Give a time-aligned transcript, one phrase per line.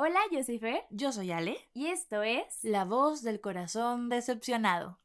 [0.00, 0.84] Hola, yo soy Fer.
[0.90, 1.56] Yo soy Ale.
[1.74, 4.96] Y esto es La voz del corazón decepcionado.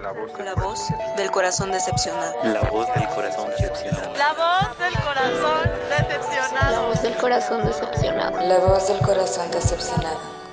[0.00, 2.34] La voz, La voz del corazón decepcionado.
[2.44, 4.16] La voz del corazón decepcionado.
[4.16, 6.72] La voz del corazón decepcionado.
[6.72, 8.40] La voz del corazón decepcionado.
[8.40, 10.43] La voz del corazón decepcionado.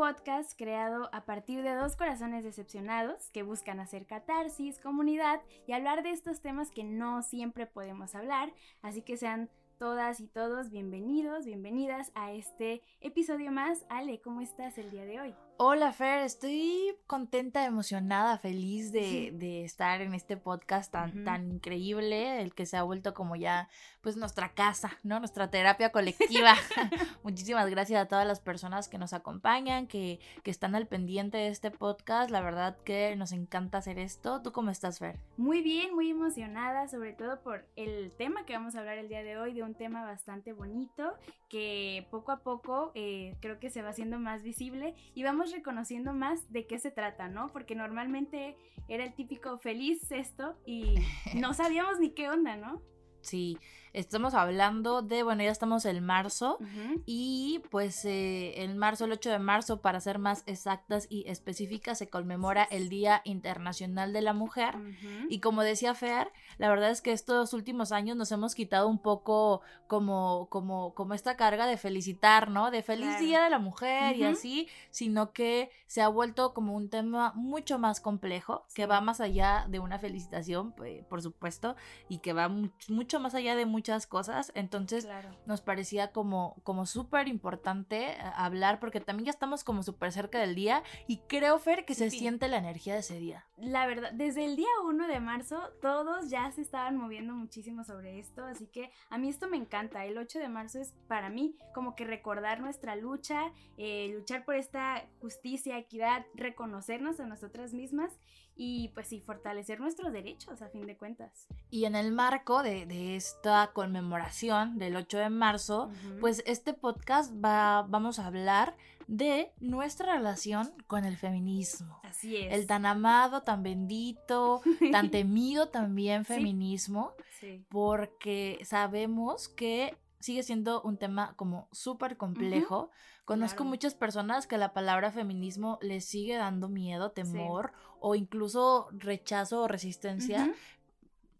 [0.00, 6.02] Podcast creado a partir de dos corazones decepcionados que buscan hacer catarsis, comunidad y hablar
[6.02, 8.50] de estos temas que no siempre podemos hablar,
[8.80, 13.84] así que sean todas y todos bienvenidos, bienvenidas a este episodio más.
[13.90, 15.34] Ale, ¿cómo estás el día de hoy?
[15.62, 22.40] Hola Fer, estoy contenta, emocionada, feliz de, de estar en este podcast tan, tan increíble,
[22.40, 23.68] el que se ha vuelto como ya
[24.00, 25.18] pues nuestra casa, ¿no?
[25.18, 26.54] Nuestra terapia colectiva.
[27.22, 31.48] Muchísimas gracias a todas las personas que nos acompañan, que, que están al pendiente de
[31.48, 32.30] este podcast.
[32.30, 34.40] La verdad que nos encanta hacer esto.
[34.40, 35.18] ¿Tú cómo estás, Fer?
[35.36, 39.22] Muy bien, muy emocionada, sobre todo por el tema que vamos a hablar el día
[39.22, 41.18] de hoy, de un tema bastante bonito
[41.50, 46.12] que poco a poco eh, creo que se va haciendo más visible y vamos reconociendo
[46.12, 47.52] más de qué se trata, ¿no?
[47.52, 48.56] Porque normalmente
[48.88, 50.94] era el típico feliz esto y
[51.34, 52.82] no sabíamos ni qué onda, ¿no?
[53.22, 53.58] Sí,
[53.92, 56.58] estamos hablando de, bueno, ya estamos en marzo.
[56.60, 57.02] Ujú.
[57.06, 61.98] Y pues eh, en marzo, el 8 de marzo, para ser más exactas y específicas,
[61.98, 64.76] se conmemora el Día Internacional de la Mujer.
[64.76, 65.26] Ujú.
[65.28, 68.98] Y como decía Fer, la verdad es que estos últimos años nos hemos quitado un
[68.98, 72.70] poco como, como, como esta carga de felicitar, ¿no?
[72.70, 73.24] De feliz Claro.
[73.24, 74.32] Día de la Mujer y Ujú.
[74.32, 79.20] así, sino que se ha vuelto como un tema mucho más complejo, que va más
[79.20, 81.76] allá de una felicitación, pues, por supuesto,
[82.08, 84.52] y que va mu- mucho más allá de muchas cosas.
[84.54, 85.30] Entonces, Claro.
[85.46, 90.38] nos parecía como, como súper importante eh, hablar porque también ya estamos como súper cerca
[90.38, 92.18] del día y creo, Fer, que se Sí.
[92.18, 93.46] siente la energía de ese día.
[93.56, 98.18] La verdad, desde el día 1 de marzo todos ya se estaban moviendo muchísimo sobre
[98.18, 100.04] esto, así que a mí esto me encanta.
[100.04, 104.56] El 8 de marzo es para mí como que recordar nuestra lucha, eh, luchar por
[104.56, 108.12] esta justicia, equidad, reconocernos a nosotras mismas
[108.56, 111.46] y pues sí, fortalecer nuestros derechos a fin de cuentas.
[111.70, 116.20] Y en el marco de, de esta conmemoración del 8 de marzo, Ujú.
[116.20, 121.98] pues este podcast va, vamos a hablar de nuestra relación con el feminismo.
[122.04, 122.52] así es.
[122.52, 124.60] El tan amado, tan bendito,
[124.92, 127.14] tan temido también feminismo.
[127.40, 127.64] Sí.
[127.70, 132.90] porque sabemos que sigue siendo un tema como súper complejo.
[133.30, 133.70] Conozco claro.
[133.70, 139.68] muchas personas que la palabra feminismo les sigue dando miedo, temor o incluso rechazo o
[139.68, 140.52] resistencia.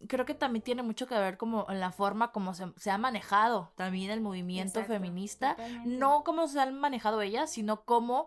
[0.07, 2.97] Creo que también tiene mucho que ver como en la forma como se, se ha
[2.97, 5.55] manejado también el movimiento Exacto, feminista.
[5.57, 5.89] totalmente.
[5.97, 8.25] No cómo se han manejado ellas, sino cómo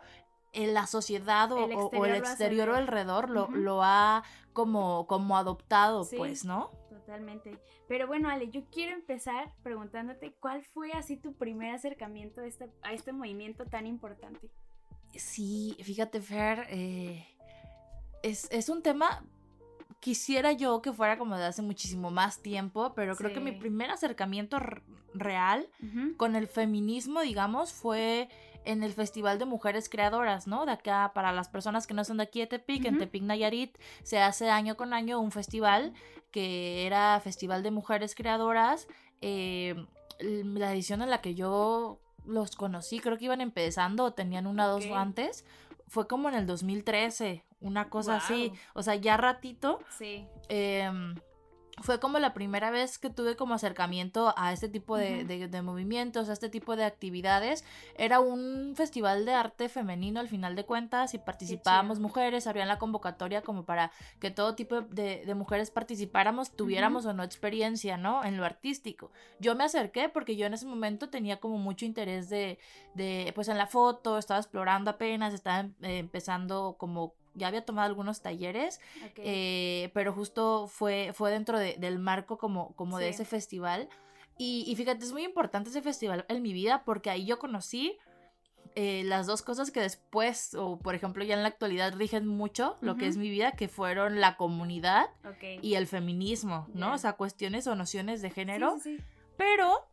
[0.53, 2.83] en la sociedad o, El o exterior el o ver.
[2.83, 6.17] alrededor lo, lo ha como, como adoptado, Sí.
[6.17, 6.71] pues, ¿no?
[7.05, 7.59] Totalmente.
[7.87, 12.71] Pero bueno, Ale, yo quiero empezar preguntándote cuál fue así tu primer acercamiento a este,
[12.83, 14.49] a este movimiento tan importante.
[15.15, 17.27] Sí, fíjate, Fer, eh,
[18.23, 19.23] es, es un tema,
[20.01, 23.91] quisiera yo que fuera como de hace muchísimo más tiempo, pero creo que mi primer
[23.91, 24.59] acercamiento
[25.13, 26.17] real Ujú.
[26.17, 28.29] con el feminismo, digamos, fue
[28.65, 30.67] en el Festival de Mujeres Creadoras, ¿no?
[30.67, 32.99] De acá, para las personas que no son de aquí de Tepic, en.
[32.99, 35.93] Tepic Nayarit, se hace año con año un festival
[36.35, 38.89] que era Festival de Mujeres Creadoras.
[39.21, 39.77] eh,
[40.19, 44.67] la edición en la que yo los conocí, creo que iban empezando o tenían una
[44.67, 45.45] o dos antes,
[45.87, 49.79] fue como en el 2013, una cosa así, o sea, ya ratito.
[49.97, 50.27] Sí.
[50.49, 51.15] em,
[51.83, 55.63] fue como la primera vez que tuve como acercamiento a este tipo de, de- de
[55.63, 57.65] movimientos, a este tipo de actividades.
[57.99, 62.79] Era un festival de arte femenino al final de cuentas y participábamos mujeres, había la
[62.79, 63.91] convocatoria como para
[64.21, 68.25] que todo tipo de, de mujeres participáramos, tuviéramos o no experiencia, ¿no?
[68.25, 69.11] En lo artístico.
[69.41, 72.59] Yo me acerqué porque yo en ese momento tenía como mucho interés de,
[72.95, 77.15] de pues en la foto, estaba explorando apenas, estaba eh, empezando como...
[77.35, 78.81] Ya había tomado algunos talleres
[79.25, 83.89] eh, pero justo fue, fue dentro de- del marco como, como de ese festival.
[84.39, 87.97] Y, y fíjate, es muy importante ese festival en mi vida porque ahí yo conocí
[88.77, 92.77] eh, las dos cosas que después, o por ejemplo ya en la actualidad, rigen mucho
[92.81, 95.07] lo que es mi vida, que fueron la comunidad
[95.63, 96.89] y el feminismo, ¿no?
[96.89, 96.95] Ya.
[96.95, 98.75] O sea, cuestiones o nociones de género.
[98.83, 99.05] sí, sí.
[99.37, 99.87] Pero,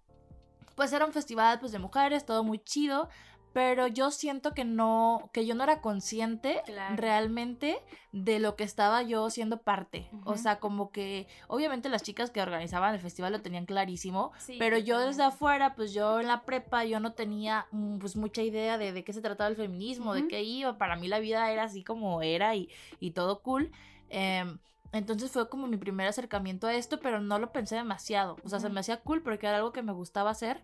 [0.76, 3.08] pues era un festival pues, de mujeres, todo muy chido.
[3.54, 6.96] Pero yo siento que no, que yo no era consciente Claro.
[6.96, 7.80] realmente
[8.12, 10.10] de lo que estaba yo siendo parte.
[10.26, 14.56] O sea, como que obviamente las chicas que organizaban el festival lo tenían clarísimo, Sí,
[14.60, 18.42] pero yo desde afuera, pues yo en la prepa, yo no tenía mm, pues mucha
[18.42, 20.78] idea de, de qué se trataba el feminismo, de qué iba.
[20.78, 22.70] Para mí la vida era así como era y,
[23.00, 23.72] y todo cool.
[24.10, 24.60] Em,
[24.94, 28.36] entonces fue como mi primer acercamiento a esto, pero no lo pensé demasiado.
[28.44, 30.62] O sea, se me hacía cool porque era algo que me gustaba hacer,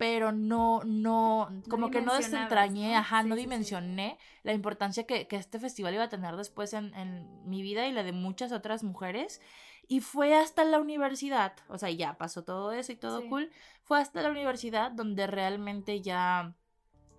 [0.00, 3.44] pero no, no, como que no desentrañé, ajá, Sí, no sí, sí.
[3.46, 7.86] dimensioné la importancia que, que este festival iba a tener después en, en mi vida
[7.86, 9.42] y la de muchas otras mujeres.
[9.88, 13.50] Y fue hasta la universidad, o sea, ya pasó todo eso y todo cool.
[13.82, 16.54] Fue hasta la universidad donde realmente ya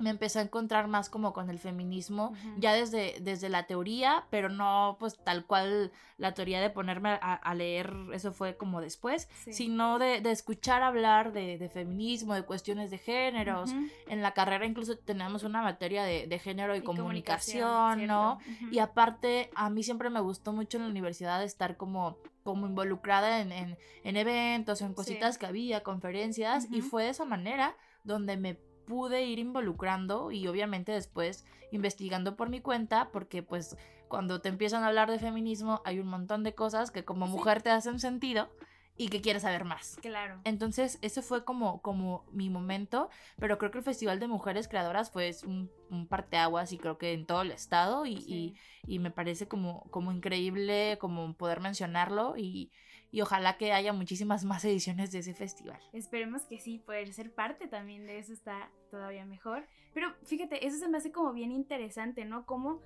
[0.02, 2.60] me empecé a encontrar más como con el feminismo, Ujú.
[2.60, 7.34] ya desde, desde la teoría, pero no pues tal cual la teoría de ponerme a,
[7.34, 9.54] a leer, eso fue como después, Sí.
[9.54, 13.72] sino de, de escuchar hablar de, de feminismo, de cuestiones de géneros.
[13.72, 13.88] Ujú.
[14.08, 18.38] En la carrera incluso tenemos una materia de, de género y, Y comunicación, ¿no?
[18.40, 18.52] cierto.
[18.66, 18.74] Ujú.
[18.74, 23.40] Y aparte, a mí siempre me gustó mucho en la universidad estar como, como involucrada
[23.40, 24.96] en, en, en eventos, en Sí.
[24.96, 28.58] cositas que había, conferencias, y fue de esa manera donde me
[28.92, 33.78] pude ir involucrando y obviamente después investigando por mi cuenta, porque pues
[34.10, 37.32] cuando te empiezan a hablar de feminismo hay un montón de cosas que como Sí.
[37.32, 38.50] mujer te hacen sentido
[38.98, 39.98] y que quieres saber más.
[40.02, 40.42] Claro.
[40.44, 43.10] Entonces, ese fue como, como mi momento,
[43.40, 47.14] pero creo que el Festival de Mujeres Creadoras fue un, un parteaguas y creo que
[47.14, 48.54] en todo el estado y, Sí.
[48.86, 52.70] y, y me parece como, como increíble como poder mencionarlo y,
[53.12, 55.80] y ojalá que haya muchísimas más ediciones de ese festival.
[55.94, 59.66] Esperemos que sí, poder ser parte también de eso está todavía mejor.
[59.94, 62.46] Pero fíjate, eso se me hace como bien interesante, ¿no?
[62.46, 62.82] Como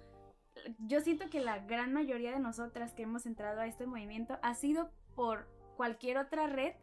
[0.80, 4.56] yo siento que la gran mayoría de nosotras que hemos entrado a este movimiento ha
[4.56, 6.74] sido por cualquier otra red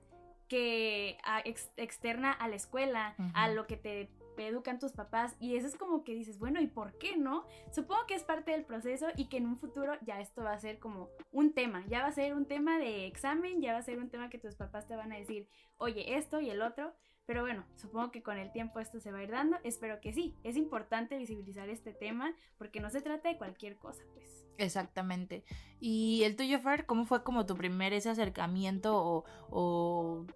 [0.49, 5.57] que a- ex- externa a la escuela, a lo que te educan tus papás y
[5.57, 7.47] eso es como que dices, bueno, ¿y por qué no?
[7.71, 10.59] Supongo que es parte del proceso y que en un futuro ya esto va a
[10.59, 13.83] ser como un tema, ya va a ser un tema de examen, ya va a
[13.83, 16.95] ser un tema que tus papás te van a decir, oye, esto y el otro,
[17.27, 20.13] pero bueno, supongo que con el tiempo esto se va a ir dando, espero que
[20.13, 24.47] sí, es importante visibilizar este tema porque no se trata de cualquier cosa, pues.
[24.59, 25.45] Exactamente.
[25.81, 30.27] ¿Y el tuyo, Fer, cómo fue como tu primer ese acercamiento o, o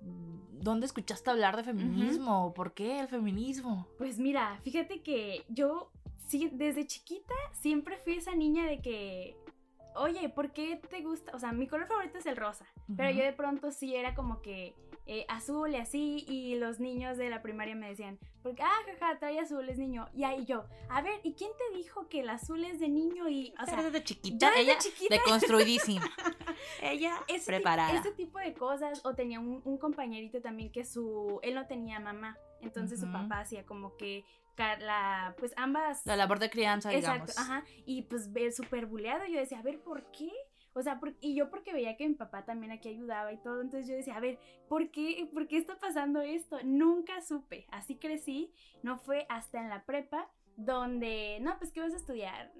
[0.53, 3.87] dónde escuchaste hablar de feminismo o por qué el feminismo?
[3.99, 5.91] Pues mira, fíjate que yo
[6.27, 9.37] sí, desde chiquita siempre fui esa niña de que,
[9.94, 11.32] oye, ¿por qué te gusta?
[11.35, 12.67] O sea, mi color favorito es el rosa,
[12.97, 14.75] pero yo de pronto sí era como que
[15.06, 19.19] eh, azul y así, y los niños de la primaria me decían, porque, ah, jaja,
[19.19, 20.08] trae azul, es niño.
[20.14, 23.29] Y ahí yo, a ver, ¿y quién te dijo que el azul es de niño?
[23.29, 26.08] Y, o sea, desde chiquita, desde ella chiquita- deconstruidísima.
[26.82, 27.99] ella ese preparada.
[27.99, 29.00] ese tipo de cosas.
[29.05, 31.41] O tenía un, un compañerito también que su.
[31.43, 32.38] Él no tenía mamá.
[32.61, 34.25] Entonces su papá hacía como que.
[34.58, 36.06] La, pues ambas.
[36.06, 37.38] La labor de crianza, Exacto, digamos.
[37.38, 37.64] ajá.
[37.85, 39.26] Y pues ver súper buleado.
[39.26, 40.31] Yo decía, a ver, ¿por qué?
[40.76, 43.62] O sea, y yo porque veía que mi papá también aquí ayudaba y todo.
[43.62, 44.38] Entonces yo decía, a ver,
[44.69, 45.26] ¿por qué?
[45.32, 46.58] ¿Por qué está pasando esto?
[46.64, 47.67] Nunca supe.
[47.70, 48.52] Así crecí.
[48.82, 52.52] No fue hasta en la prepa donde, no, pues, ¿qué vas a estudiar?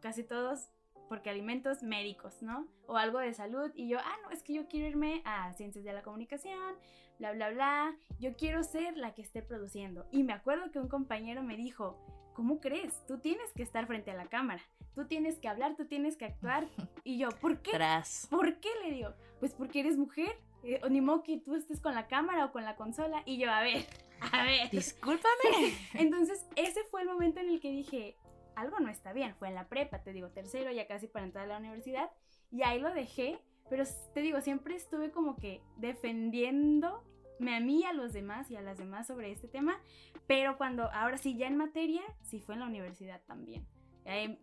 [0.00, 0.70] Casi todos
[1.10, 2.66] porque alimentos médicos, ¿no?
[2.86, 3.70] O algo de salud.
[3.74, 6.74] Y yo, ah, no, es que yo quiero irme a ciencias de la comunicación,
[7.18, 7.94] bla, bla, bla.
[8.18, 10.06] Yo quiero ser la que esté produciendo.
[10.10, 11.98] Y me acuerdo que un compañero me dijo,
[12.32, 13.04] ¿cómo crees?
[13.06, 14.62] Tú tienes que estar frente a la cámara.
[14.94, 16.66] Tú tienes que hablar, tú tienes que actuar.
[17.04, 17.72] Y yo, ¿por qué?
[17.72, 18.28] Tras.
[18.30, 19.10] ¿Por qué le digo?
[19.40, 20.38] Pues porque eres mujer.
[20.62, 23.22] Eh, o ni modo que tú estés con la cámara o con la consola.
[23.26, 23.84] Y yo, a ver,
[24.32, 24.70] a ver.
[24.70, 25.74] Discúlpame.
[25.94, 28.16] Entonces, ese fue el momento en el que dije,
[28.54, 29.34] algo no está bien.
[29.34, 32.10] Fue en la prepa, te digo, tercero, ya casi para entrar a la universidad.
[32.52, 33.40] Y ahí lo dejé.
[33.68, 33.84] Pero
[34.14, 38.60] te digo, siempre estuve como que defendiéndome a mí y a los demás y a
[38.60, 39.80] las demás sobre este tema.
[40.26, 43.66] Pero cuando, ahora sí, ya en materia, sí fue en la universidad también.
[44.04, 44.38] Eh,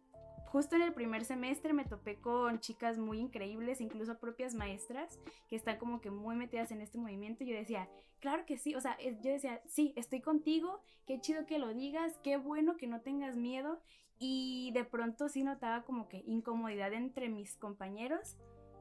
[0.51, 5.55] justo en el primer semestre me topé con chicas muy increíbles, incluso propias maestras, que
[5.55, 7.43] están como que muy metidas en este movimiento.
[7.43, 7.87] Y yo decía,
[8.19, 11.73] claro que sí, o sea, eh, yo decía, sí, estoy contigo, qué chido que lo
[11.73, 13.79] digas, qué bueno que no tengas miedo.
[14.17, 18.35] Y de pronto sí notaba como que incomodidad entre mis compañeros.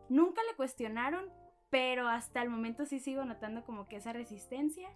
[0.08, 1.30] Nunca le cuestionaron,
[1.70, 4.88] pero hasta el momento sí sigo notando como que esa resistencia.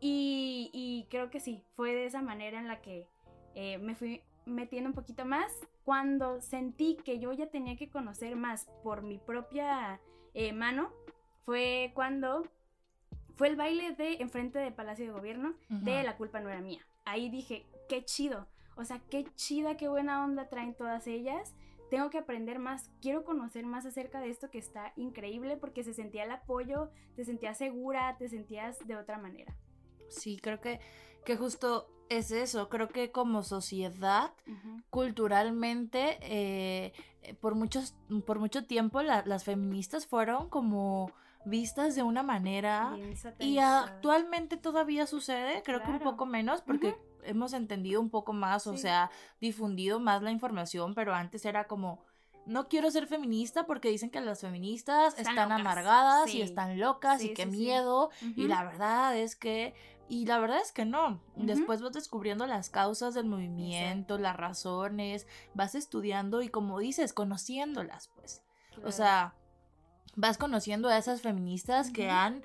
[0.00, 3.06] Y, y creo que sí, fue de esa manera en la que
[3.54, 5.52] eh, me fui metiendo un poquito más.
[5.84, 10.00] Cuando sentí que yo ya tenía que conocer más por mi propia
[10.34, 10.92] eh, mano,
[11.44, 12.44] fue cuando
[13.36, 16.02] fue el baile de enfrente del Palacio de Gobierno de.
[16.02, 16.86] La culpa no era mía.
[17.04, 18.46] Ahí dije, qué chido.
[18.76, 21.54] O sea, qué chida, qué buena onda traen todas ellas.
[21.90, 25.92] Tengo que aprender más, quiero conocer más acerca de esto que está increíble porque se
[25.92, 29.56] sentía el apoyo, te sentías segura, te sentías de otra manera.
[30.08, 30.78] Sí, creo que,
[31.24, 32.68] que justo es eso.
[32.68, 34.32] Creo que como sociedad,
[34.90, 37.94] culturalmente, eh, eh, por, muchos,
[38.26, 41.12] por mucho tiempo la- las feministas fueron como
[41.46, 42.98] vistas de una manera
[43.38, 48.66] y actualmente todavía sucede, creo que un poco menos porque hemos entendido un poco más,
[48.66, 52.04] o sea, difundido más la información, pero antes era como
[52.46, 56.38] no quiero ser feminista porque dicen que las feministas Están amargadas sí.
[56.38, 58.10] y están locas Sí, y qué miedo.
[58.34, 59.74] Y la verdad es que,
[60.10, 61.22] y la verdad es que no.
[61.36, 68.08] Después vas descubriendo las causas del movimiento, las razones, vas estudiando y como dices, conociéndolas,
[68.16, 68.42] pues.
[68.84, 69.34] O sea,
[70.16, 72.42] vas conociendo a esas feministas que han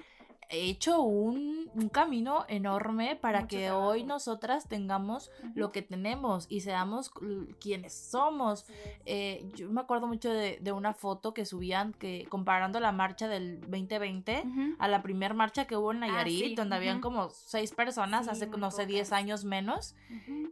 [0.49, 3.87] hecho un, un camino enorme para Mucho que trabajo.
[3.87, 7.11] hoy nosotras tengamos lo que tenemos y seamos
[7.59, 8.65] quienes somos.
[9.05, 13.27] Eh, yo me acuerdo mucho de, de una foto que subían que comparando la marcha
[13.27, 14.75] del 2020 Ujú.
[14.79, 18.25] a la primer marcha que hubo en Ah, Nayarit, sí, donde habían como seis personas
[18.25, 19.17] Sí, hace, no sé, 10 pocas.
[19.19, 19.95] años menos.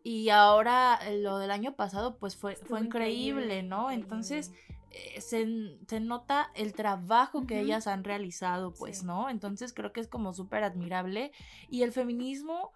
[0.03, 3.83] Y ahora eh, lo del año pasado, pues fue, Estuvo fue increíble, ¿no?
[3.91, 4.03] increíble.
[4.03, 4.51] Entonces
[5.19, 9.05] se, se nota el trabajo que ellas han realizado, pues, Sí.
[9.05, 9.29] ¿no?
[9.29, 11.31] Entonces creo que es como súper admirable.
[11.69, 12.71] Y el feminismo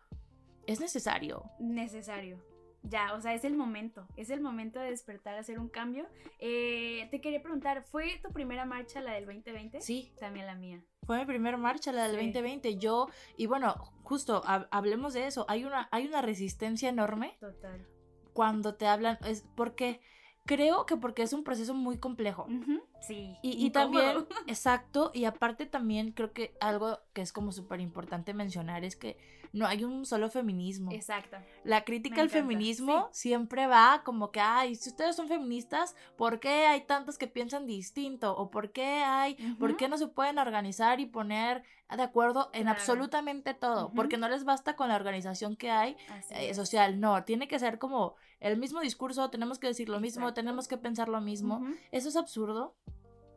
[0.65, 1.43] es necesario.
[1.59, 2.43] necesario.
[2.83, 6.07] Ya, o sea, es el momento, es el momento de despertar, hacer un cambio.
[6.39, 9.81] Eh, te quería preguntar, ¿fue tu primera marcha la del 2020?
[9.81, 10.81] Sí, También la mía.
[11.05, 12.17] fue mi primer marcha, la del Sí.
[12.27, 12.77] 2020.
[12.77, 15.45] Yo, y bueno, justo hab- hablemos de eso.
[15.49, 17.85] Hay una, hay una resistencia enorme Total.
[18.31, 19.99] cuando te hablan, es porque
[20.47, 22.47] creo que porque es un proceso muy complejo.
[23.01, 23.35] Sí.
[23.43, 28.83] Y, también, exacto, y aparte también creo que algo que es como súper importante mencionar
[28.83, 29.17] es que
[29.53, 30.91] no hay un solo feminismo.
[30.91, 31.37] Exacto.
[31.63, 35.95] La crítica Me al encanta, feminismo siempre va como que, ay, si ustedes son feministas,
[36.17, 38.35] ¿por qué hay tantos que piensan distinto?
[38.35, 39.77] ¿O por qué hay, por Ujú.
[39.77, 41.63] qué no se pueden organizar y poner
[41.95, 42.77] de acuerdo en Claro.
[42.79, 43.91] absolutamente todo?
[43.93, 45.95] Porque no les basta con la organización que hay
[46.31, 50.21] eh, social, no, tiene que ser como el mismo discurso, tenemos que decir lo mismo,
[50.23, 50.35] Exacto.
[50.41, 51.65] tenemos que pensar lo mismo.
[51.91, 52.75] Eso es absurdo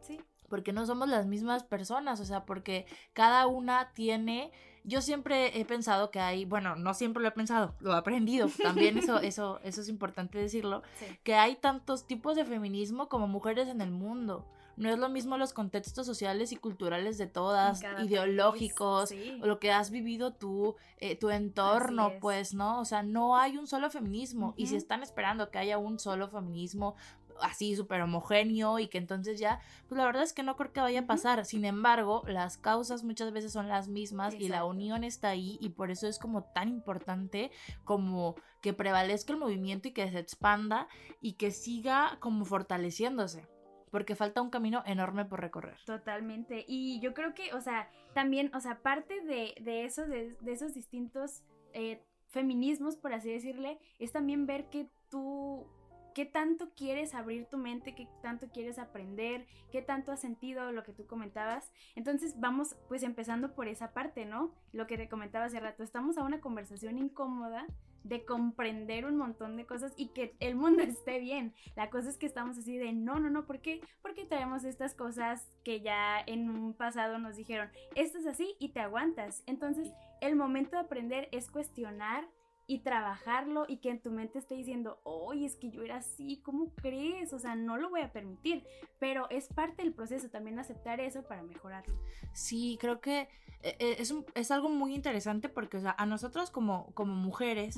[0.02, 0.20] Sí.
[0.48, 4.50] porque no somos las mismas personas, o sea, porque cada una tiene,
[4.84, 8.48] yo siempre he pensado que hay, bueno, no siempre lo he pensado, lo he aprendido,
[8.62, 11.06] también eso, eso, eso es importante decirlo, Sí.
[11.22, 14.44] que hay tantos tipos de feminismo como mujeres en el mundo.
[14.80, 19.40] No es lo mismo los contextos sociales y culturales de todas, ideológicos, país, sí.
[19.42, 22.80] o lo que has vivido tú, eh, tu entorno, pues, ¿no?
[22.80, 24.54] O sea, no hay un solo feminismo.
[24.56, 26.96] Y si están esperando que haya un solo feminismo
[27.42, 30.80] así súper homogéneo y que entonces ya, pues la verdad es que no creo que
[30.80, 31.44] vaya a pasar.
[31.44, 35.70] Sin embargo, las causas muchas veces son las mismas y la unión está ahí y
[35.70, 37.50] por eso es como tan importante
[37.84, 40.88] como que prevalezca el movimiento y que se expanda
[41.20, 43.46] y que siga como fortaleciéndose.
[43.90, 45.78] Porque falta un camino enorme por recorrer.
[45.84, 46.64] Totalmente.
[46.68, 50.52] Y yo creo que, o sea, también, o sea, parte de, de eso, de, de
[50.52, 51.42] esos distintos
[51.72, 55.66] eh, feminismos, por así decirle, es también ver que tú,
[56.14, 60.82] qué tanto quieres abrir tu mente, qué tanto quieres aprender, qué tanto has sentido lo
[60.82, 61.72] que tú comentabas.
[61.96, 64.54] Entonces vamos pues empezando por esa parte, ¿no?
[64.72, 67.66] Lo que te comentaba hace rato, estamos a una conversación incómoda
[68.04, 71.54] de comprender un montón de cosas y que el mundo esté bien.
[71.76, 73.80] La cosa es que estamos así de, no, no, no, ¿por qué?
[74.02, 78.70] Porque traemos estas cosas que ya en un pasado nos dijeron, esto es así y
[78.70, 79.42] te aguantas.
[79.46, 82.28] Entonces, el momento de aprender es cuestionar
[82.72, 86.40] y trabajarlo y que en tu mente esté diciendo, oye, es que yo era así,
[86.44, 87.32] ¿cómo crees?
[87.32, 88.64] O sea, no lo voy a permitir,
[89.00, 91.94] pero es parte del proceso también aceptar eso para mejorarlo.
[92.32, 93.22] Sí, creo que
[93.62, 97.12] eh, eh, es, un- es algo muy interesante porque, o sea, a nosotros como, como
[97.14, 97.76] mujeres,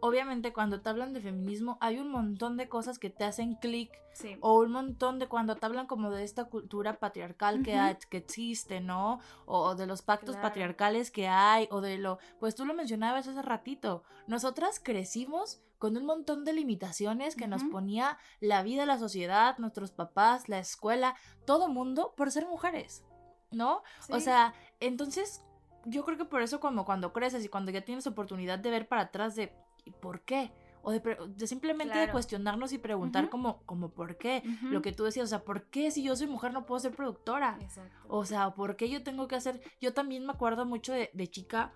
[0.00, 3.90] obviamente cuando te hablan de feminismo hay un montón de cosas que te hacen clic
[4.14, 4.36] Sí.
[4.40, 8.16] o un montón de cuando te hablan como de esta cultura patriarcal que, hay- que
[8.16, 9.20] existe, ¿no?
[9.46, 10.48] O, o de los pactos Claro.
[10.48, 15.96] patriarcales que hay o de lo, pues tú lo mencionabas hace ratito, nosotras crecimos con
[15.98, 21.14] un montón de limitaciones que nos ponía la vida, la sociedad, nuestros papás, la escuela,
[21.44, 23.04] todo mundo por ser mujeres,
[23.50, 23.82] ¿no?
[24.08, 25.42] O sea, entonces
[25.84, 28.88] yo creo que por eso como cuando creces y cuando ya tienes oportunidad de ver
[28.88, 29.52] para atrás de
[29.84, 30.50] ¿y por qué?
[30.84, 34.42] O de, de simplemente de cuestionarnos y preguntar como, como por qué.
[34.62, 36.92] Lo que tú decías, o sea, ¿por qué si yo soy mujer no puedo ser
[36.92, 37.58] productora?
[37.60, 38.06] Exacto.
[38.08, 39.60] O sea, ¿por qué yo tengo que hacer?
[39.80, 41.72] Yo también me acuerdo mucho de, de chica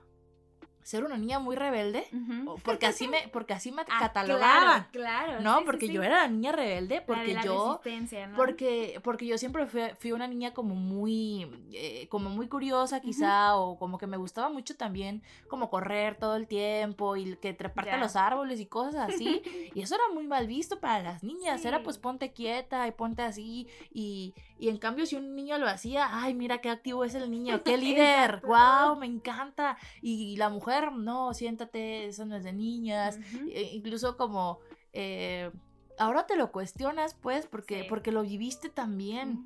[0.83, 2.07] ser una niña muy rebelde.
[2.65, 4.87] Porque así me, porque así me Ah, catalogaban.
[4.91, 5.41] Claro, claro.
[5.41, 5.93] No, sí, porque sí.
[5.93, 7.81] yo era la niña rebelde, porque la yo
[8.29, 8.37] ¿no?
[8.37, 13.57] porque, porque yo siempre fui, fui una niña como muy, eh, como muy curiosa quizá,
[13.57, 17.93] o como que me gustaba mucho también como correr todo el tiempo y que treparte
[17.93, 19.43] a los árboles y cosas así.
[19.75, 23.23] y eso era muy mal visto para las niñas, era pues ponte quieta y ponte
[23.23, 23.69] así.
[23.93, 27.31] Y, y en cambio si un niño lo hacía, ay, mira qué activo es el
[27.31, 29.77] niño, qué líder, wow, me encanta.
[30.03, 33.19] Y la mujer, no, siéntate, eso no es de niñas.
[33.51, 34.59] E- incluso como
[34.93, 35.51] eh,
[35.99, 37.87] ahora te lo cuestionas pues porque Sí.
[37.89, 39.45] porque lo viviste también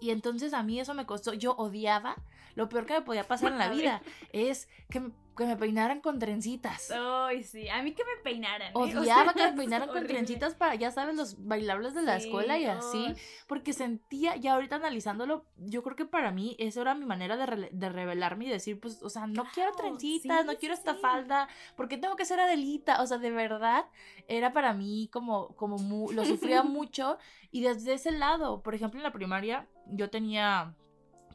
[0.00, 2.16] y entonces a mí eso me costó yo odiaba
[2.54, 4.02] lo peor que me podía pasar en la vida
[4.32, 6.90] es que que me peinaran con trencitas.
[6.90, 7.68] Ay, sí.
[7.68, 8.72] A mí que me peinaran.
[8.72, 8.74] ¿eh?
[8.74, 10.14] O Odiaba sea, que me peinaran con horrible.
[10.14, 13.14] trencitas para, ya sabes, los bailables de la Sí, escuela y así.
[13.48, 17.68] Porque sentía, ya ahorita analizándolo, yo creo que para mí eso era mi manera de,
[17.72, 20.94] de revelarme y decir, pues, o sea, no quiero trencitas, sí, no quiero sí, esta
[20.94, 23.02] falda, porque tengo que ser Adelita.
[23.02, 23.86] O sea, de verdad,
[24.28, 27.18] era para mí como, como mu- lo sufría mucho.
[27.50, 30.74] Y desde ese lado, por ejemplo, en la primaria, yo tenía,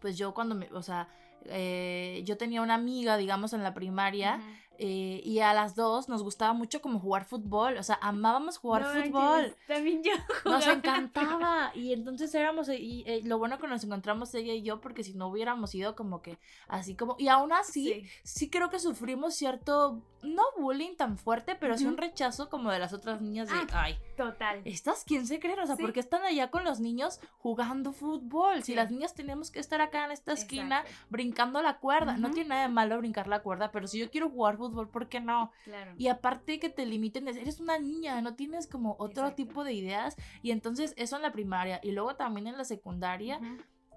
[0.02, 1.08] pues yo cuando me, o sea,
[1.46, 4.40] eh, yo tenía una amiga, digamos, en la primaria.
[4.82, 8.82] Eh, y a las dos nos gustaba mucho como jugar fútbol, o sea, amábamos jugar
[8.84, 9.56] No fútbol.
[9.68, 10.12] También yo
[10.46, 11.72] Nos encantaba.
[11.76, 15.14] Y entonces éramos, y, eh, lo bueno que nos encontramos ella y yo, porque si
[15.14, 18.10] no hubiéramos ido como que así como, y aún así, Sí.
[18.24, 22.80] sí, creo que sufrimos cierto, no bullying tan fuerte, pero sí un rechazo como de
[22.80, 24.62] las otras niñas de, Ah, ay, Total.
[24.66, 25.60] ¿estas quién se creen?
[25.60, 25.82] O sea, Sí.
[25.82, 28.58] ¿por qué están allá con los niños jugando fútbol?
[28.64, 28.76] Si Sí.
[28.76, 31.06] las niñas tenemos que estar acá en esta esquina Exacto.
[31.10, 32.18] brincando la cuerda.
[32.18, 35.10] No tiene nada de malo brincar la cuerda, pero si yo quiero jugar fútbol, ¿por
[35.10, 35.52] qué no?
[35.64, 35.94] Claro.
[35.98, 39.36] Y aparte que te limiten, eres una niña, no tienes como otro Exacto.
[39.36, 40.16] tipo de ideas.
[40.42, 43.40] Y entonces eso en la primaria y luego también en la secundaria,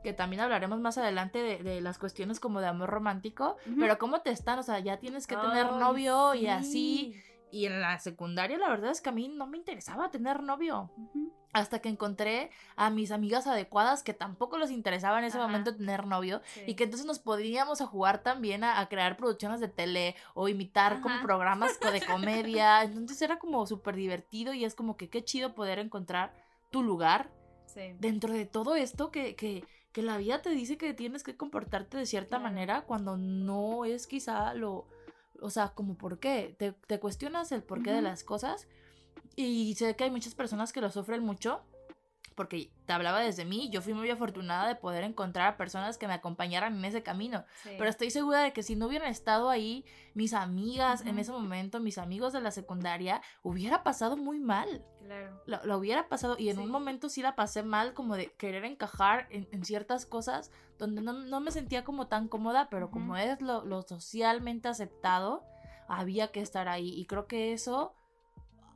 [0.03, 3.57] que también hablaremos más adelante de, de las cuestiones como de amor romántico.
[3.79, 6.49] Pero cómo te están, o sea, ya tienes que tener novio y sí.
[6.49, 7.15] así.
[7.51, 10.91] Y en la secundaria la verdad es que a mí no me interesaba tener novio.
[11.53, 15.47] Hasta que encontré a mis amigas adecuadas que tampoco les interesaba en ese Ajá.
[15.47, 16.41] momento tener novio.
[16.55, 16.63] Sí.
[16.67, 20.49] Y que entonces nos podíamos a jugar también a, a crear producciones de tele o
[20.49, 22.83] imitar como programas de comedia.
[22.83, 26.33] Entonces era como súper divertido y es como que qué chido poder encontrar
[26.71, 27.31] tu lugar
[27.67, 27.95] Sí.
[27.99, 31.97] dentro de todo esto que, que, que la vida te dice que tienes que comportarte
[31.97, 32.45] de cierta Claro.
[32.45, 34.87] manera cuando no es quizá lo...
[35.41, 36.55] O sea, como por qué.
[36.59, 38.05] Te, te cuestionas el porqué de Ujú.
[38.05, 38.69] las cosas.
[39.37, 41.63] Y sé que hay muchas personas que lo sufren mucho.
[42.35, 46.07] Porque te hablaba desde mí, yo fui muy afortunada de poder encontrar a personas que
[46.09, 47.45] me acompañaran en ese camino.
[47.63, 47.69] sí.
[47.77, 49.85] Pero estoy segura de que si no hubieran estado ahí
[50.15, 54.83] mis amigas en ese momento, mis amigos de la secundaria, hubiera pasado muy mal.
[55.05, 55.43] Claro.
[55.45, 56.63] Lo, lo hubiera pasado y en Sí.
[56.63, 61.03] un momento sí la pasé mal, como de querer encajar en, en ciertas cosas donde
[61.03, 65.45] no, no me sentía como tan cómoda, pero como es lo, lo socialmente aceptado,
[65.87, 66.99] había que estar ahí.
[66.99, 67.93] Y creo que eso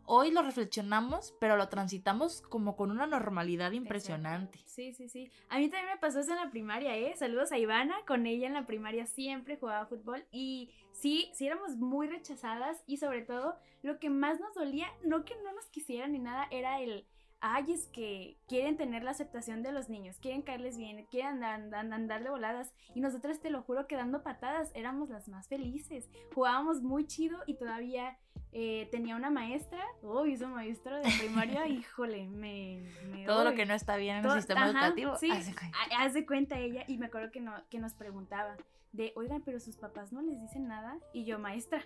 [0.07, 4.59] hoy lo reflexionamos, pero lo transitamos como con una normalidad impresionante.
[4.67, 5.31] Sí, sí, sí.
[5.49, 7.15] A mí también me pasó eso en la primaria, ¿eh?
[7.17, 11.77] Saludos a Ivana, con ella en la primaria siempre jugaba fútbol y sí, sí éramos
[11.77, 16.13] muy rechazadas y sobre todo lo que más nos dolía, no que no nos quisieran
[16.13, 17.07] ni nada, era el,
[17.49, 21.93] ay, es que quieren tener la aceptación de los niños, quieren caerles bien, quieren andar,
[21.93, 26.11] andar, de voladas y nosotras te lo juro que dando patadas éramos las más felices,
[26.35, 28.19] jugábamos muy chido y todavía...
[28.53, 32.83] eh, tenía una maestra, uy, esa maestra de primaria, híjole, me...
[33.11, 35.17] me Todo lo que no está bien en Todo- el sistema ajá, educativo.
[35.17, 35.79] Sí, hace cuenta.
[35.79, 38.57] ha- haz de cuenta ella y me acuerdo que, no, que nos preguntaba
[38.93, 40.97] de, oigan, pero sus papás no les dicen nada.
[41.13, 41.83] Y yo, maestra,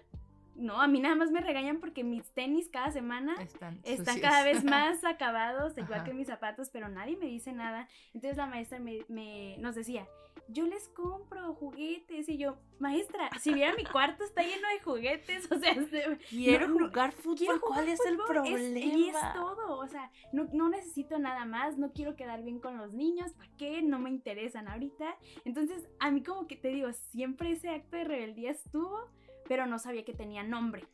[0.57, 4.63] no, a mí nada más me regañan porque mis tenis cada semana Están, cada vez
[4.65, 6.05] más acabados, igual Ajá.
[6.05, 7.89] que mis zapatos, pero nadie me dice nada.
[8.15, 10.07] Entonces la maestra me, me- nos decía,
[10.49, 12.29] yo les compro juguetes.
[12.29, 16.69] Y yo, maestra, si viera mi cuarto está lleno de juguetes, o sea, se- Quiero
[16.69, 17.37] no, jugar fútbol.
[17.39, 18.79] quiero ¿Cuál es el es- problema?
[18.79, 22.77] y es todo, o sea, no, no necesito nada más, no quiero quedar bien con
[22.77, 23.83] los niños, ¿para qué?
[23.83, 25.17] No me interesan ahorita.
[25.45, 29.09] Entonces, a mí como que te digo, siempre ese acto de rebeldía estuvo,
[29.51, 30.87] pero no sabía que tenía nombre.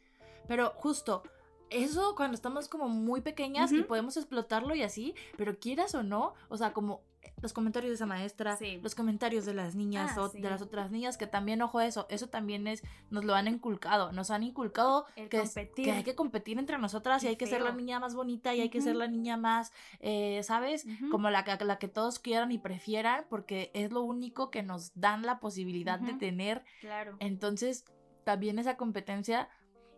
[0.49, 1.23] Pero justo,
[1.69, 6.33] eso cuando estamos como muy pequeñas y podemos explotarlo y así, pero quieras o no,
[6.49, 8.79] o sea, como eh, los comentarios de esa maestra, Sí.
[8.83, 10.41] los comentarios de las niñas Ah, o sí.
[10.41, 14.13] de las otras niñas, que también, ojo, eso, eso también es, nos lo han inculcado,
[14.13, 15.85] nos han inculcado que, es- competir.
[15.85, 18.61] que hay que competir entre nosotras y hay que ser la niña más bonita y
[18.63, 20.87] hay que ser la niña más, eh, ¿sabes?
[21.11, 24.93] Como la, que- la que todos quieran y prefieran, porque es lo único que nos
[24.95, 27.17] dan la posibilidad de tener Claro.
[27.19, 27.85] entonces,
[28.27, 29.49] también esa competencia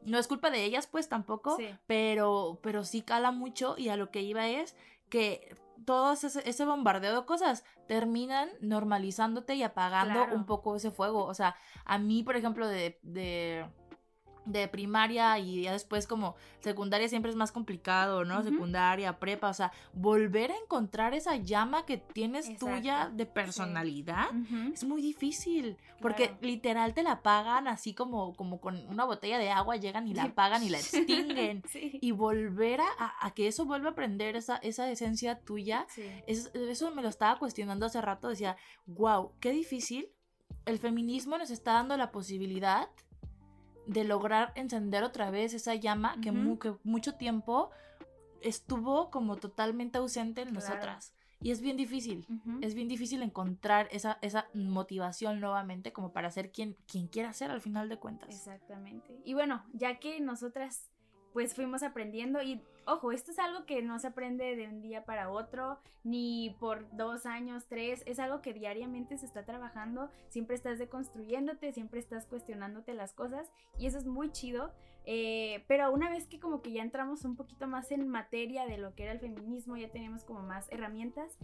[0.05, 1.75] no es culpa de ellas, pues tampoco, Sí.
[1.87, 4.77] pero, pero sí cala mucho y a lo que iba es
[5.09, 10.37] que todo ese, ese bombardeo de cosas terminan normalizándote y apagando Claro.
[10.37, 11.25] un poco ese fuego.
[11.25, 13.67] O sea, a mí, por ejemplo, de, de,
[14.49, 18.43] de primaria y ya después como secundaria siempre es más complicado, ¿no?
[18.43, 23.31] Secundaria, prepa, o sea, volver a encontrar esa llama que tienes Exacto, tuya de sí.
[23.35, 24.29] personalidad
[24.73, 26.39] es muy difícil, porque Claro.
[26.43, 30.25] literal te la apagan así como, como con una botella de agua, llegan y la
[30.35, 31.63] apagan y la extinguen.
[31.69, 31.99] Sí.
[32.01, 36.03] Y volver a, a- a que eso vuelva a prender esa, esa esencia tuya, Sí.
[36.27, 38.57] es- eso me lo estaba cuestionando hace rato, decía,
[38.87, 40.09] wow, qué difícil.
[40.65, 42.89] El feminismo nos está dando la posibilidad
[43.89, 47.71] de lograr encender otra vez esa llama que, mu- que mucho tiempo
[48.43, 50.67] estuvo como totalmente ausente en Claro.
[50.69, 51.13] nosotras.
[51.41, 52.27] Y es bien difícil,
[52.61, 57.51] es bien difícil encontrar esa, esa motivación nuevamente como para ser quien, quien quiera ser
[57.53, 58.29] al final de cuentas.
[58.29, 59.21] Exactamente.
[59.25, 60.91] Y bueno, ya que nosotras
[61.33, 65.05] pues fuimos aprendiendo y ojo, esto es algo que no se aprende de un día
[65.05, 70.57] para otro, ni por dos años, tres, es algo que diariamente se está trabajando, siempre
[70.57, 74.73] estás deconstruyéndote, siempre estás cuestionándote las cosas y eso es muy chido.
[75.05, 78.79] eh, pero una vez que como que ya entramos un poquito más en materia de
[78.79, 81.39] lo que era el feminismo, ya teníamos como más herramientas,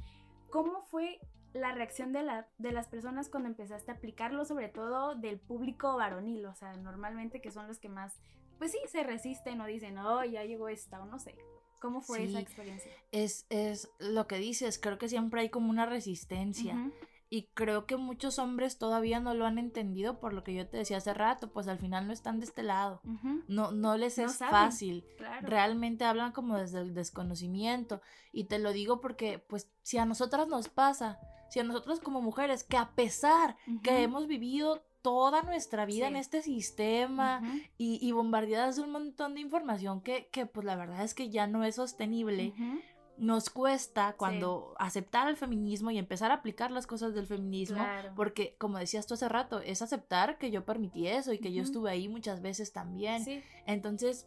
[0.50, 1.18] ¿cómo fue
[1.54, 5.96] la reacción de, la, de las personas cuando empezaste a aplicarlo, sobre todo del público
[5.96, 6.44] varonil?
[6.46, 8.20] O sea, normalmente que son los que más,
[8.58, 11.34] pues sí, se resisten o dicen, oh, ya llegó esta, o no sé.
[11.80, 12.24] ¿Cómo fue Sí.
[12.24, 12.90] esa experiencia?
[13.12, 16.90] Es, es lo que dices, creo que siempre hay como una resistencia.
[17.30, 20.76] Y creo que muchos hombres todavía no lo han entendido por lo que yo te
[20.76, 23.00] decía hace rato, pues al final no están de este lado.
[23.48, 24.52] No, no les No es saben.
[24.52, 25.04] fácil.
[25.18, 25.46] claro.
[25.48, 28.00] Realmente hablan como desde el desconocimiento.
[28.32, 31.18] Y te lo digo porque, pues, si a nosotras nos pasa,
[31.50, 36.16] si a nosotras como mujeres, que a pesar que hemos vivido toda nuestra vida en
[36.16, 37.42] este sistema
[37.76, 41.28] y, y bombardeadas de un montón de información que, que, pues la verdad es que
[41.28, 42.54] ya no es sostenible,
[43.18, 48.12] nos cuesta cuando aceptar el feminismo y empezar a aplicar las cosas del feminismo, claro.
[48.16, 51.62] porque como decías tú hace rato, es aceptar que yo permití eso y que yo
[51.62, 53.22] estuve ahí muchas veces también.
[53.24, 54.26] Sí, Entonces,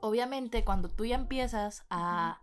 [0.00, 2.40] obviamente cuando tú ya empiezas a,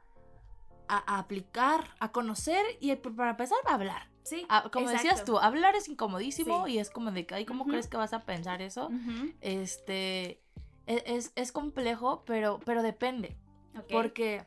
[0.88, 4.10] a- a aplicar, a conocer y para empezar a hablar.
[4.26, 4.46] Sí.
[4.50, 6.74] Ah, como decías tú, hablar es incomodísimo Sí.
[6.74, 8.90] y es como de que, ay, ¿cómo crees que vas a pensar eso?
[9.42, 10.42] Este,
[10.88, 13.38] e- es, es complejo, pero, pero depende.
[13.90, 14.46] Porque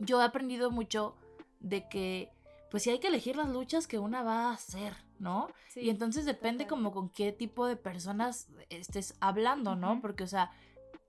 [0.00, 1.14] yo he aprendido mucho
[1.60, 2.30] de que,
[2.70, 5.48] pues sí hay que elegir las luchas que una va a hacer, ¿no?
[5.68, 6.78] sí, y entonces depende total.
[6.78, 10.00] como con qué tipo de personas estés hablando, ¿no?
[10.00, 10.50] Porque, o sea,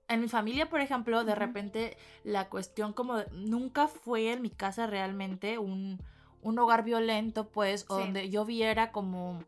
[0.08, 4.50] en mi familia, por ejemplo, de repente la cuestión como de- nunca fue en mi
[4.50, 6.00] casa realmente un,
[6.46, 8.02] un hogar violento, pues, o Sí.
[8.04, 9.42] donde yo viera como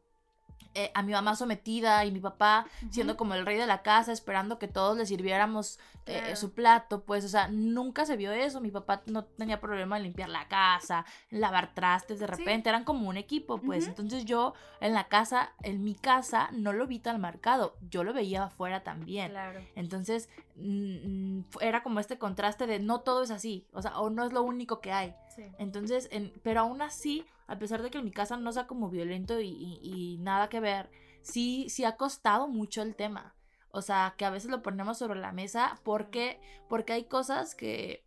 [0.75, 4.13] eh, a mi mamá sometida y mi papá siendo como el rey de la casa,
[4.13, 6.37] esperando que todos le sirviéramos eh, Claro.
[6.37, 8.61] su plato, pues, o sea, nunca se vio eso.
[8.63, 12.33] Mi papá no tenía problema en limpiar la casa, lavar trastes de Sí.
[12.35, 13.87] repente, eran como un equipo, pues.
[13.89, 18.15] Entonces yo en la casa, en mi casa, no lo vi tan marcado, yo lo
[18.15, 19.31] veía afuera también.
[19.33, 19.61] Claro.
[19.75, 24.11] Entonces mm, mm, era como este contraste de no todo es así, o sea, o
[24.11, 25.15] no es lo único que hay.
[25.37, 25.45] Sí.
[25.59, 28.89] Entonces, en- pero aún así, a pesar de que en mi casa no sea como
[28.91, 30.91] violento y, y- y nada que ver,
[31.23, 33.35] sí, sí ha costado mucho el tema.
[33.71, 38.05] O sea, que a veces lo ponemos sobre la mesa porque, porque hay cosas que,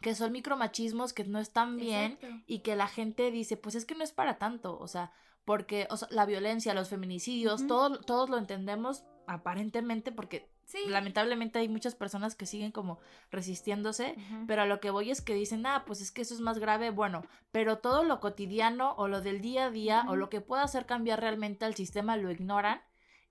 [0.00, 2.36] que son micromachismos que no están bien Exacto.
[2.46, 5.12] y que la gente dice, pues es que no es para tanto, o sea,
[5.44, 10.78] porque o sea, la violencia, los feminicidios, todo- todos lo entendemos aparentemente porque Sí.
[10.88, 12.98] lamentablemente hay muchas personas que siguen como
[13.30, 14.16] resistiéndose,
[14.48, 16.58] pero a lo que voy es que dicen, ah, pues es que eso es más
[16.58, 20.40] grave, bueno, pero todo lo cotidiano o lo del día a día o lo que
[20.40, 22.80] pueda hacer cambiar realmente al sistema lo ignoran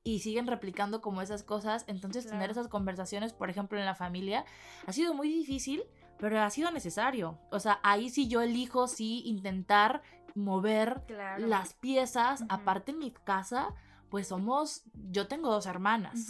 [0.02, 2.52] y siguen replicando como esas cosas, entonces tener Claro.
[2.54, 4.46] esas conversaciones, por ejemplo, en la familia,
[4.88, 5.84] ha sido muy difícil,
[6.18, 7.38] pero ha sido necesario.
[7.52, 10.04] O sea, ahí sí yo elijo sí intentar
[10.36, 11.48] mover Claro.
[11.48, 13.74] las piezas, aparte en mi casa,
[14.10, 16.30] pues somos, yo tengo dos hermanas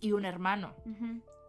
[0.00, 0.74] y un hermano.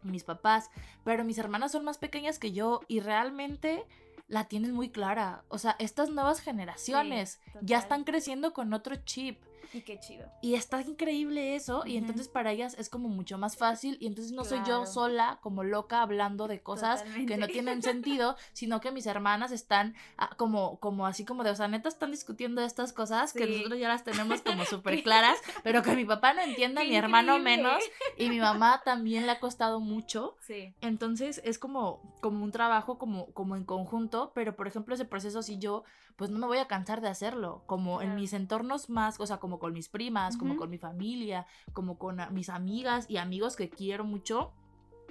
[0.03, 0.69] Mis papás,
[1.03, 3.85] pero mis hermanas son más pequeñas que yo y realmente
[4.27, 5.43] la tienen muy clara.
[5.47, 9.41] O sea, estas nuevas generaciones Sí, ya están creciendo con otro chip
[9.73, 10.31] Y qué chido.
[10.41, 14.33] y está increíble eso y entonces para ellas es como mucho más fácil y entonces
[14.33, 18.91] no soy yo sola como loca hablando de cosas que no tienen sentido, sino que
[18.91, 22.93] mis hermanas están ah, como como así como de, o sea, neta están discutiendo estas
[22.93, 26.83] cosas que nosotros ya las tenemos como súper claras, pero que mi papá no entienda,
[26.83, 27.83] mi hermano menos
[28.17, 30.35] y mi mamá también le ha costado mucho.
[30.41, 30.73] Sí.
[30.81, 35.41] Entonces es como, como un trabajo como, como en conjunto, pero por ejemplo ese proceso
[35.41, 35.83] si yo
[36.17, 38.19] pues no me voy a cansar de hacerlo, como en Claro.
[38.21, 42.17] mis entornos más, o sea, como con mis primas, como con mi familia, como con
[42.33, 44.51] mis amigas y amigos que quiero mucho,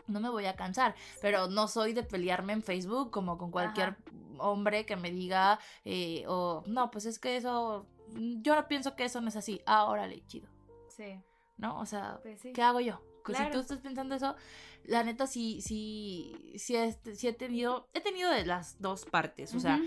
[0.08, 3.88] no me voy a cansar, pero no soy de pelearme en Facebook como con cualquier
[3.90, 3.98] Ajá.
[4.38, 8.94] hombre que me diga, eh, o no, pues es que eso, mm, yo no pienso
[8.96, 10.48] que eso no es así, ah, órale, chido,
[10.88, 11.20] Sí.
[11.56, 11.78] ¿no?
[11.80, 12.52] O sea, Pues sí.
[12.52, 13.00] ¿qué hago yo?
[13.24, 13.54] Pues si Claro.
[13.54, 14.36] tú estás pensando eso,
[14.84, 19.54] la neta sí, sí, sí, he, sí he tenido, he tenido de las dos partes,
[19.54, 19.80] o sea.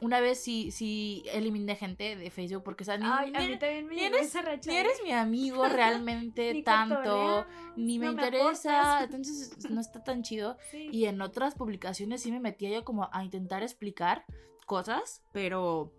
[0.00, 3.48] Una vez sí, sí eliminé gente de Facebook porque, o sea, ni, Ay, a ni-
[3.48, 4.70] mí también me ni llegó eres- esa racha.
[4.70, 4.80] ni ¿eh?
[4.80, 10.56] eres mi amigo realmente Ni tanto, ni me no interesa, entonces no está tan chido.
[10.70, 10.88] Sí.
[10.92, 14.24] Y en otras publicaciones sí me metía yo como a intentar explicar
[14.66, 15.92] cosas, pero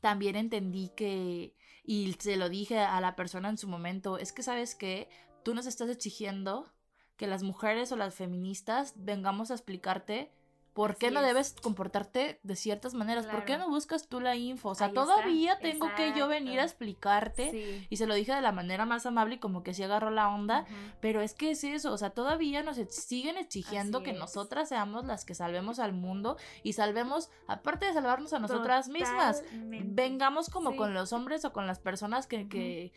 [0.00, 4.42] también entendí que, y se lo dije a la persona en su momento, es que
[4.42, 5.08] sabes que
[5.44, 6.72] tú nos estás exigiendo
[7.16, 10.32] que las mujeres o las feministas vengamos a explicarte
[10.76, 11.26] ¿Por qué no es.
[11.26, 13.26] debes comportarte de ciertas maneras?
[13.26, 14.68] ¿Por qué no buscas tú la info?
[14.68, 15.02] O sea, Ahí está.
[15.04, 17.50] todavía tengo que yo venir a explicarte.
[17.50, 17.86] Sí.
[17.90, 20.28] Y se lo dije de la manera más amable y como que sí agarró la
[20.28, 20.66] onda.
[21.00, 24.18] Pero es que es eso, o sea, todavía nos ex- siguen exigiendo Así que es.
[24.18, 29.42] nosotras seamos las que salvemos al mundo y salvemos, aparte de salvarnos a nosotras mismas,
[29.84, 30.76] vengamos como Sí.
[30.76, 32.92] con los hombres o con las personas que, que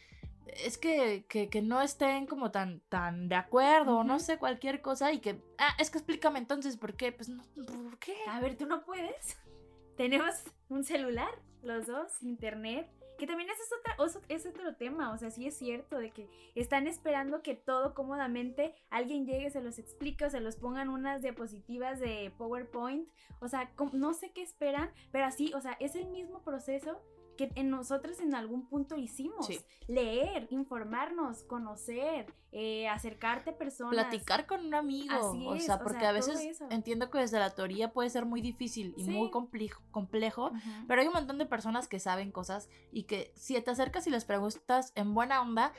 [0.58, 4.82] es que, que, que no estén como tan, tan de acuerdo o no sé, cualquier
[4.82, 8.16] cosa y que, ah, es que explícame entonces por qué, pues no, ¿por qué?
[8.28, 9.38] A ver, tú no puedes.
[9.98, 10.34] Tenemos
[10.70, 11.30] un celular,
[11.62, 12.90] los dos, internet.
[13.18, 16.30] Que también ese es, otra, es otro tema, o sea, sí es cierto de que
[16.56, 21.22] están esperando que todo cómodamente alguien llegue, se los explique o se los pongan unas
[21.22, 23.10] diapositivas de PowerPoint,
[23.42, 27.02] o sea, no sé qué esperan, pero así, o sea, es el mismo proceso
[27.40, 29.46] que en nosotros en algún punto hicimos.
[29.46, 29.62] Sí.
[29.88, 33.94] Leer, informarnos, conocer, eh, acercarte a personas.
[33.94, 37.40] Platicar con un amigo, Así o sea, o porque sea, a veces entiendo que desde
[37.40, 40.52] la teoría puede ser muy difícil y muy complejo, complejo.
[40.86, 44.10] Pero hay un montón de personas que saben cosas y que si te acercas y
[44.10, 45.72] les preguntas en buena onda,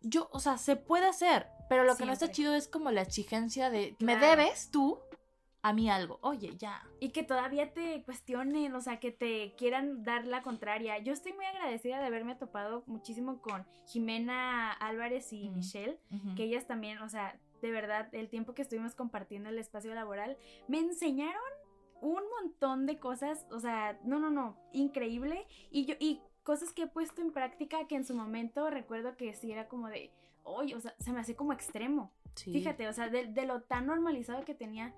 [0.00, 3.02] yo, o sea, se puede hacer, pero lo que no está chido es como la
[3.02, 4.98] exigencia de, ¿me debes tú
[5.64, 6.18] a mí algo?
[6.20, 6.86] Oye, ya.
[7.00, 10.98] Y que todavía te cuestionen, o sea, que te quieran dar la contraria.
[10.98, 15.56] Yo estoy muy agradecida de haberme topado muchísimo con Jimena Álvarez y Ujú.
[15.56, 15.98] Michelle,
[16.36, 20.36] que ellas también, o sea, de verdad, el tiempo que estuvimos compartiendo el espacio laboral,
[20.68, 21.42] me enseñaron
[22.02, 25.46] un montón de cosas, o sea, no, no, no, increíble.
[25.70, 29.32] Y yo, y cosas que he puesto en práctica que en su momento recuerdo que
[29.32, 30.10] sí era como de,
[30.42, 32.12] oye, o sea, se me hace como extremo.
[32.34, 32.52] Sí.
[32.52, 34.94] Fíjate, o sea, de, de lo tan normalizado que tenía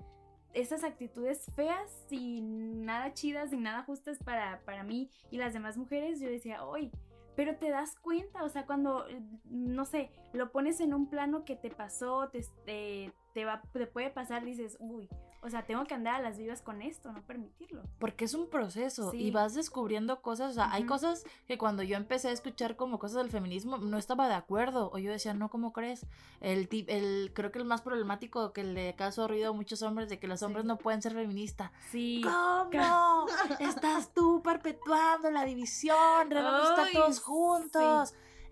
[0.57, 5.77] esas actitudes feas y nada chidas y nada justas para, para mí y las demás
[5.77, 6.91] mujeres, yo decía, hoy,
[7.37, 9.07] pero te das cuenta, o sea, cuando,
[9.45, 13.87] no sé, lo pones en un plano que te pasó, te, te, te va, te
[13.87, 15.11] puede pasar, dices, uy,
[15.43, 17.83] o sea, tengo que andar a las vivas con esto, no permitirlo.
[17.99, 21.97] Porque es un proceso y vas descubriendo cosas, o sea, hay cosas que cuando yo
[21.97, 25.49] empecé a escuchar como cosas del feminismo no estaba de acuerdo o yo decía, no,
[25.51, 26.07] ¿cómo crees?
[26.41, 30.19] El, el creo que el más problemático que le causó ruido a muchos hombres de
[30.19, 30.69] que los hombres Sí.
[30.69, 31.71] no pueden ser feministas.
[31.91, 32.23] Sí.
[32.23, 33.27] ¿Cómo?
[33.61, 35.97] Estás tú perpetuando la división,
[36.33, 37.23] Ay, todos sí.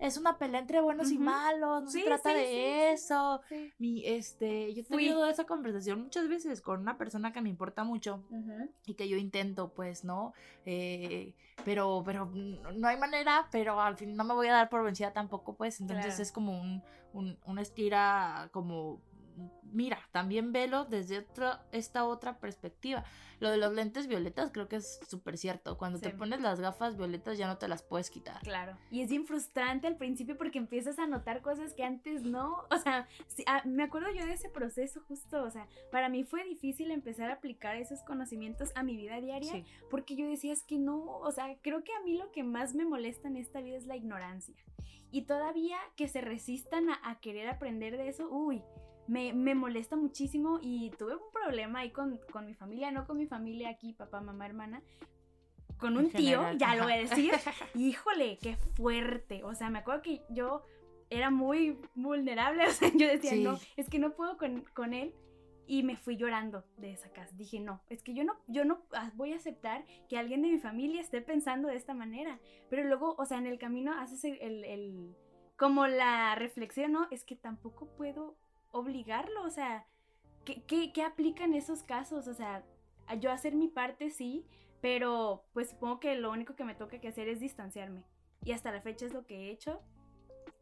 [0.05, 2.53] Es una pelea entre buenos y malos, no Sí, se trata sí, de sí,
[2.93, 3.41] eso.
[3.79, 7.83] Mi, este, yo he tenido esa conversación muchas veces con una persona que me importa
[7.83, 8.23] mucho
[8.85, 10.33] y que yo intento, pues, ¿no?
[10.65, 14.69] Eh, pero, pero no no hay manera, pero al fin no me voy a dar
[14.69, 16.21] por vencida tampoco, pues, entonces Claro.
[16.21, 18.99] es como un, un, una estira como,
[19.63, 23.03] mira, también velo desde otra, esta otra perspectiva.
[23.41, 25.77] Lo de los lentes violetas creo que es súper cierto.
[25.77, 26.15] Cuando te Sí.
[26.15, 28.39] pones las gafas violetas ya no te las puedes quitar.
[28.43, 28.77] Claro.
[28.89, 32.63] Y es bien frustrante al principio porque empiezas a notar cosas que antes no.
[32.71, 35.43] O sea, sí, ah, me acuerdo yo de ese proceso justo.
[35.43, 39.51] O sea, para mí fue difícil empezar a aplicar esos conocimientos a mi vida diaria
[39.51, 39.65] Sí.
[39.91, 41.03] porque yo decía es que no.
[41.17, 43.85] O sea, creo que a mí lo que más me molesta en esta vida es
[43.85, 44.55] la ignorancia.
[45.11, 48.63] Y todavía que se resistan a, a querer aprender de eso, uy.
[49.07, 53.17] Me, me molesta muchísimo y tuve un problema ahí con, con mi familia, no con
[53.17, 54.81] mi familia aquí, papá, mamá, hermana,
[55.77, 57.31] con un tío, ya lo voy a decir,
[57.75, 59.43] híjole, qué fuerte.
[59.43, 60.63] O sea, me acuerdo que yo
[61.09, 62.63] era muy vulnerable.
[62.67, 63.43] O sea, yo decía, Sí.
[63.43, 65.13] no, es que no puedo con, con él.
[65.67, 67.35] Y me fui llorando de esa casa.
[67.35, 70.49] Dije, no, es que yo no, yo no ah, voy a aceptar que alguien de
[70.49, 72.39] mi familia esté pensando de esta manera.
[72.69, 75.15] Pero luego, o sea, en el camino haces el, el- el-
[75.57, 77.07] como la reflexión, ¿no?
[77.09, 78.35] Es que tampoco puedo
[78.75, 79.43] obligarlo.
[79.43, 79.85] O sea,
[80.43, 82.27] ¿qué, qué, qué aplica en esos casos?
[82.27, 82.63] O sea,
[83.19, 84.45] yo hacer mi parte, sí,
[84.81, 88.03] pero pues supongo que lo único que me toca que hacer es distanciarme.
[88.43, 89.81] Y hasta la fecha es lo que he hecho.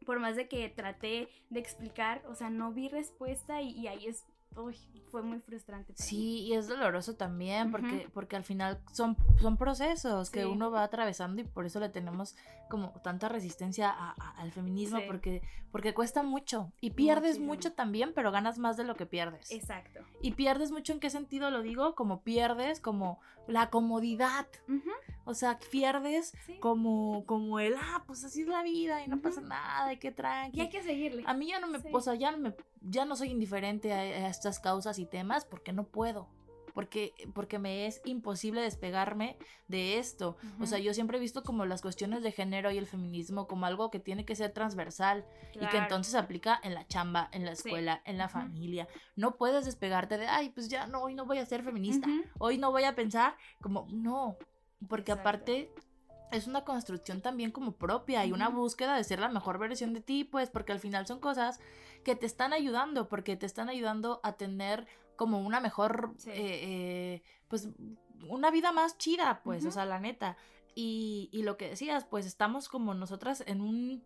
[0.06, 4.06] Por más de que traté de explicar, o sea, no vi respuesta y, y ahí
[4.06, 4.24] es,
[4.56, 4.76] uy,
[5.10, 5.92] fue muy frustrante.
[5.92, 6.08] para mí.
[6.08, 10.82] Sí, y es doloroso también, porque, porque al final son, son procesos que uno va
[10.82, 12.34] atravesando y por eso le tenemos
[12.68, 15.04] como tanta resistencia a- a- al feminismo, Sí.
[15.06, 16.72] porque, porque cuesta mucho.
[16.80, 17.46] Y pierdes Muchísimo.
[17.46, 19.50] mucho también, pero ganas más de lo que pierdes.
[19.52, 20.00] Exacto.
[20.20, 24.46] Y pierdes mucho en qué sentido lo digo, como pierdes como la comodidad.
[24.68, 24.90] Ujú,
[25.24, 26.58] O sea, pierdes sí.
[26.60, 30.10] como, como el, ah, pues así es la vida y no pasa nada, y qué
[30.12, 30.58] tranqui.
[30.58, 31.22] Y hay que seguirle.
[31.26, 31.88] A mí ya no me, Sí.
[31.92, 35.44] o sea, ya no me, ya no soy indiferente a, a estas causas y temas
[35.44, 36.28] porque no puedo.
[36.74, 40.36] Porque, porque me es imposible despegarme de esto.
[40.60, 43.64] O sea, yo siempre he visto como las cuestiones de género y el feminismo como
[43.66, 47.54] algo que tiene que ser transversal y que entonces aplica en la chamba, en la
[47.54, 47.68] Sí.
[47.68, 48.88] escuela, en la familia.
[49.14, 52.08] No puedes despegarte de, ay, pues ya no, hoy no voy a ser feminista.
[52.40, 54.36] Hoy no voy a pensar como, no,
[54.88, 55.28] porque Exacto.
[55.28, 55.72] aparte
[56.32, 60.00] es una construcción también como propia y una búsqueda de ser la mejor versión de
[60.00, 61.60] ti, pues porque al final son cosas
[62.02, 66.30] que te están ayudando, porque te están ayudando a tener como una mejor, Sí.
[66.30, 67.68] eh, eh, pues,
[68.28, 70.36] una vida más chida, pues, o sea, la neta.
[70.74, 74.02] Y, y lo que decías, pues estamos como nosotras en un,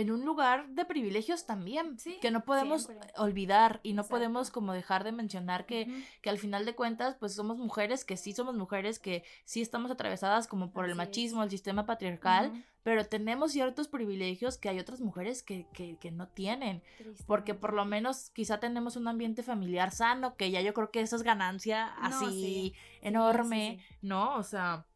[0.00, 3.10] en un lugar de privilegios también, Sí, que no podemos siempre.
[3.16, 4.16] olvidar y no Exacto.
[4.16, 8.16] podemos como dejar de mencionar que, que al final de cuentas, pues somos mujeres, que
[8.16, 10.96] sí somos mujeres, que sí estamos atravesadas como por el es.
[10.96, 16.10] machismo, el sistema patriarcal, pero tenemos ciertos privilegios que hay otras mujeres que, que, que
[16.12, 16.82] no tienen,
[17.26, 21.00] porque por lo menos quizá tenemos un ambiente familiar sano, que ya yo creo que
[21.00, 22.74] eso es ganancia No, así sí.
[23.02, 23.96] enorme, sí.
[24.02, 24.36] ¿no?
[24.36, 24.86] O sea,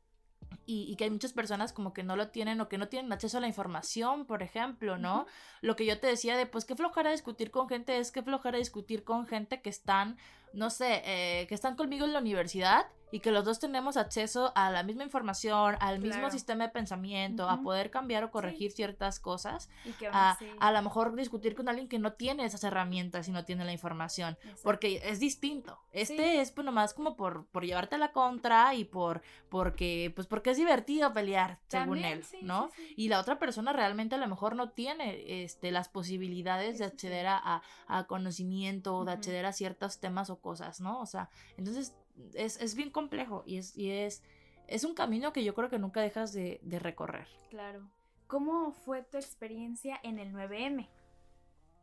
[0.66, 3.12] y, y que hay muchas personas como que no lo tienen o que no tienen
[3.12, 5.26] acceso a la información, por ejemplo, ¿no?
[5.60, 8.58] Lo que yo te decía de, pues, qué flojera discutir con gente es que flojera
[8.58, 10.16] discutir con gente que están,
[10.52, 14.52] no sé, eh, que están conmigo en la universidad y que los dos tenemos acceso
[14.54, 19.20] a la misma información, al mismo sistema de pensamiento, a poder cambiar o corregir ciertas
[19.20, 22.64] cosas, Y que a, sí, a lo mejor discutir con alguien que no tiene esas
[22.64, 24.38] herramientas y no tiene la información.
[24.40, 24.60] exacto.
[24.62, 25.78] Porque es distinto.
[25.92, 26.38] Este Sí.
[26.38, 30.52] es pues nomás como por, por llevarte a la contra y por porque pues porque
[30.52, 32.70] es divertido pelear, según él, ¿no?
[32.96, 37.26] Y la otra persona realmente a lo mejor no tiene este las posibilidades de acceder
[37.26, 39.18] a, a- conocimiento o de Ujú.
[39.18, 41.00] acceder a ciertos temas o cosas, ¿no?
[41.00, 41.96] O sea, entonces
[42.34, 44.22] es, es bien complejo y es, y es,
[44.66, 47.28] es un camino que yo creo que nunca dejas de, de recorrer.
[47.48, 47.88] Claro.
[48.26, 50.88] ¿Cómo fue tu experiencia en el 9M?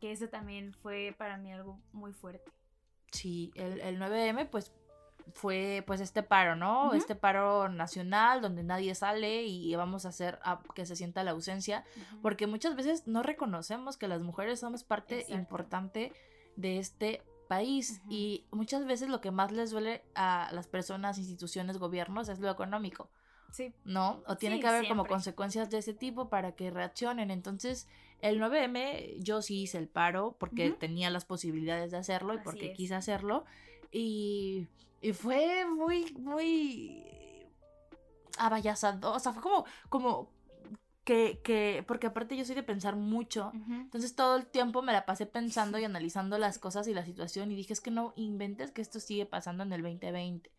[0.00, 2.50] Que eso también fue para mí algo muy fuerte.
[3.10, 4.72] Sí, el, el 9M pues
[5.32, 6.94] fue pues este paro, ¿no?
[6.94, 11.32] Este paro nacional donde nadie sale y vamos a hacer a que se sienta la
[11.32, 11.84] ausencia,
[12.22, 15.34] porque muchas veces no reconocemos que las mujeres somos parte Exacto.
[15.34, 16.12] importante
[16.56, 21.78] de este país y muchas veces lo que más les duele a las personas, instituciones,
[21.78, 23.10] gobiernos es lo económico.
[23.50, 24.22] Sí, ¿no?
[24.28, 27.32] O tiene Sí, que haber como consecuencias de ese tipo para que reaccionen.
[27.32, 27.88] Entonces,
[28.20, 32.44] el 9M, yo sí hice el paro porque tenía las posibilidades de hacerlo y Así
[32.44, 32.76] porque es.
[32.76, 33.44] quise hacerlo.
[33.90, 34.68] Y,
[35.02, 37.04] y fue muy, muy
[38.38, 39.12] abayazado.
[39.12, 40.30] O sea, fue como, como
[41.10, 43.48] que, que, porque aparte yo soy de pensar mucho.
[43.52, 47.04] ujú, Entonces todo el tiempo me la pasé pensando y analizando las cosas y la
[47.04, 50.52] situación y dije, es que no inventes que esto sigue pasando en el 2020.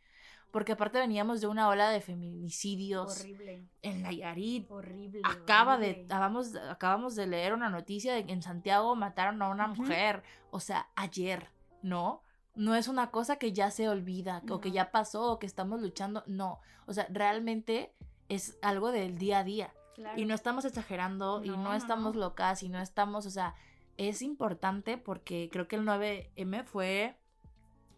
[0.51, 4.69] Porque aparte veníamos de una ola de feminicidios horrible, en Nayarit.
[4.69, 5.21] horrible.
[5.23, 6.05] Acaba de, horrible.
[6.05, 9.83] acabamos, acabamos de leer una noticia de que en Santiago mataron a una Ujú.
[9.83, 10.23] mujer.
[10.49, 11.47] O sea, ayer,
[11.81, 12.23] ¿no?
[12.55, 14.75] No es una cosa que ya se olvida o que No.
[14.75, 16.23] ya pasó o que estamos luchando.
[16.27, 16.59] No.
[16.85, 17.93] O sea, realmente
[18.27, 19.73] es algo del día a día.
[20.01, 20.19] Claro.
[20.19, 22.21] Y no estamos exagerando y No, estamos no.
[22.21, 23.53] locas y no estamos, o sea,
[23.97, 27.15] es importante porque creo que el 9M fue,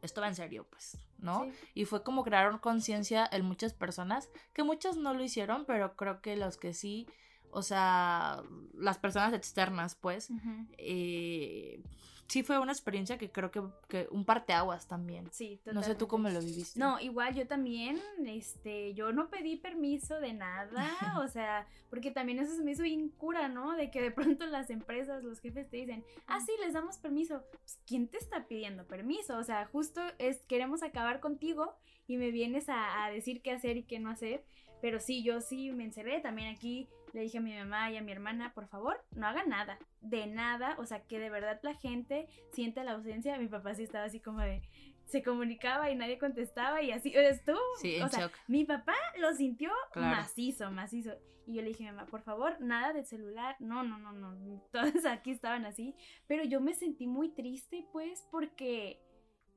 [0.01, 1.45] esto va en serio, pues, ¿no?
[1.45, 5.95] Sí, Y fue como crearon conciencia en muchas personas, que muchas no lo hicieron, pero
[5.95, 7.07] creo que los que sí,
[7.51, 10.29] o sea, las personas externas, pues,
[10.77, 11.81] eh,
[12.27, 15.29] sí fue una experiencia que creo que, que un parteaguas también.
[15.31, 16.07] sí, No sé tú totalmente.
[16.07, 16.79] cómo lo viviste.
[16.79, 20.71] No, igual yo también, este, yo no pedí permiso de nada,
[21.23, 23.73] o sea, porque también eso se me hizo bien cura, ¿no?
[23.75, 27.43] De que de pronto las empresas, los jefes te dicen, ah, sí, les damos permiso.
[27.51, 29.37] Pues, ¿quién te está pidiendo permiso?
[29.37, 31.75] O sea, justo es, queremos acabar contigo
[32.07, 34.43] y me vienes a, a decir qué hacer y qué no hacer.
[34.81, 38.01] Pero sí, yo sí me encerré, también aquí le dije a mi mamá y a
[38.01, 41.75] mi hermana, por favor, no hagan nada, de nada, o sea, que de verdad la
[41.75, 43.37] gente sienta la ausencia.
[43.37, 44.61] Mi papá sí estaba así como de,
[45.05, 48.33] se comunicaba y nadie contestaba y así, estuvo, Sí, en o sea, shock.
[48.47, 50.15] mi papá lo sintió Claro.
[50.17, 51.11] macizo, macizo.
[51.45, 53.57] Y yo le dije mamá, por favor, nada de celular.
[53.59, 54.63] No, no, no, no.
[54.71, 55.93] Todos aquí estaban así.
[56.25, 59.01] Pero yo me sentí muy triste, pues, porque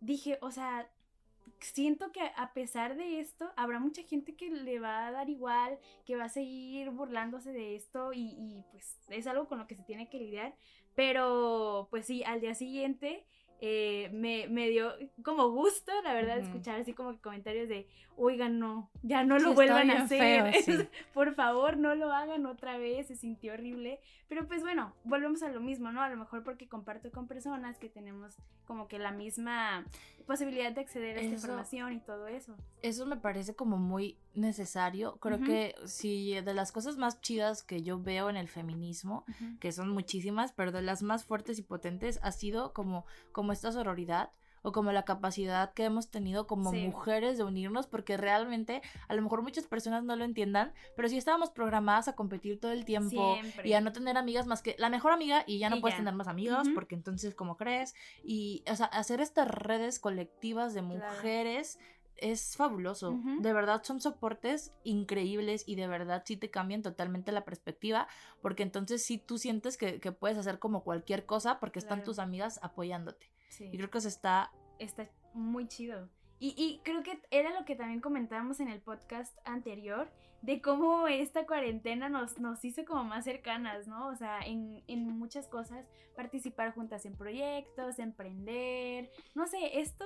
[0.01, 0.91] dije, o sea,
[1.61, 5.79] siento que a pesar de esto, habrá mucha gente que le va a dar igual,
[6.05, 9.77] que va a seguir burlándose de esto y, y, pues es algo con lo que
[9.77, 10.55] se tiene que lidiar.
[10.95, 13.27] Pero pues sí, al día siguiente
[13.61, 18.59] eh, me, me dio como gusto, la verdad, escuchar así como que comentarios de, oigan,
[18.59, 20.53] no, ya no lo vuelvan a hacer.
[20.53, 20.89] feo, sí.
[21.15, 24.01] Por favor, no lo hagan otra vez, se sintió horrible.
[24.29, 26.03] Pero pues bueno, volvemos a lo mismo, ¿no?
[26.03, 29.87] A lo mejor porque comparto con personas que tenemos como que la misma
[30.27, 32.57] posibilidad de acceder a esta Eso- información y todo eso.
[32.83, 35.17] Eso me parece como muy necesario.
[35.17, 39.25] Creo que si de las cosas más chidas que yo veo en el feminismo,
[39.61, 43.73] que son muchísimas, pero de las más fuertes y potentes ha sido como, como esta
[43.73, 44.31] sororidad
[44.63, 46.85] o como la capacidad que hemos tenido como Sí.
[46.87, 51.17] mujeres de unirnos, porque realmente a lo mejor muchas personas no lo entiendan, pero sí
[51.17, 53.69] estábamos programadas a competir todo el tiempo Siempre.
[53.69, 55.95] y a no tener amigas más que la mejor amiga y ya no Y puedes
[55.95, 56.03] ya.
[56.03, 60.81] tener más amigas porque entonces como crees y o sea, hacer estas redes colectivas de
[60.81, 60.95] Claro.
[60.97, 61.79] mujeres
[62.19, 63.21] es fabuloso.
[63.41, 68.09] De verdad son soportes increíbles y de verdad sí te cambian totalmente la perspectiva
[68.41, 72.19] porque entonces sí tú sientes que, que puedes hacer como cualquier cosa porque están tus
[72.19, 73.31] amigas apoyándote.
[73.49, 73.71] Sí.
[73.73, 76.09] Y creo que está Está muy chido.
[76.39, 80.11] Y, y creo que era lo que también comentábamos en el podcast anterior,
[80.43, 84.09] de cómo esta cuarentena nos, nos hizo como más cercanas, ¿no?
[84.09, 90.05] O sea, en, en muchas cosas, participar juntas en proyectos, emprender, no sé, esto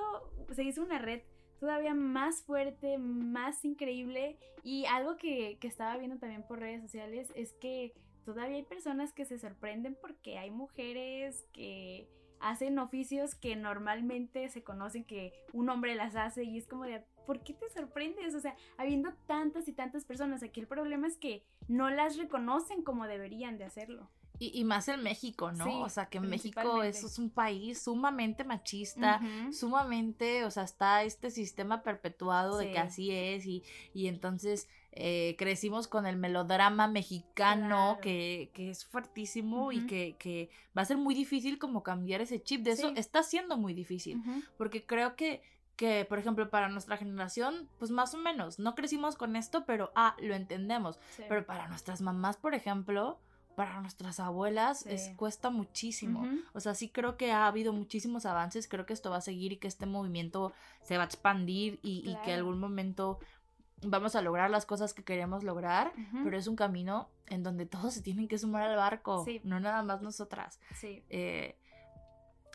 [0.53, 1.23] se hizo una red
[1.59, 7.31] todavía más fuerte, más increíble y algo que, que estaba viendo también por redes sociales
[7.35, 7.93] es que
[8.25, 12.09] todavía hay personas que se sorprenden porque hay mujeres que
[12.41, 17.03] hacen oficios que normalmente se conocen que un hombre las hace y es como de,
[17.27, 18.35] ¿por qué te sorprendes?
[18.35, 22.83] O sea, habiendo tantas y tantas personas, aquí el problema es que no las reconocen
[22.83, 24.09] como deberían de hacerlo.
[24.39, 25.65] Y, y más en México, ¿no?
[25.65, 29.21] Sí, o sea, que México es, es un país sumamente machista,
[29.53, 33.63] sumamente, o sea, está este sistema perpetuado de que así es y,
[33.93, 38.01] y entonces eh, crecimos con el melodrama mexicano Claro.
[38.01, 42.43] que, que es fuertísimo y que, que va a ser muy difícil como cambiar ese
[42.43, 42.63] chip.
[42.63, 44.21] De eso está siendo muy difícil.
[44.57, 45.43] Porque creo que,
[45.77, 49.93] que, por ejemplo, para nuestra generación, pues más o menos, no crecimos con esto, pero
[49.95, 50.99] ah, lo entendemos.
[51.17, 51.23] Sí.
[51.29, 53.19] Pero para nuestras mamás, por ejemplo,
[53.57, 56.27] para nuestras abuelas, es, cuesta muchísimo.
[56.55, 59.53] O sea, sí creo que ha habido muchísimos avances, creo que esto va a seguir
[59.53, 62.35] y que este movimiento se va a expandir y, y que Claro.
[62.39, 63.19] algún momento
[63.83, 65.93] vamos a lograr las cosas que queremos lograr,
[66.25, 69.41] pero es un camino en donde todos se tienen que sumar al barco, Sí.
[69.45, 70.61] no nada más nosotras.
[70.75, 71.03] Sí.
[71.09, 71.57] Eh,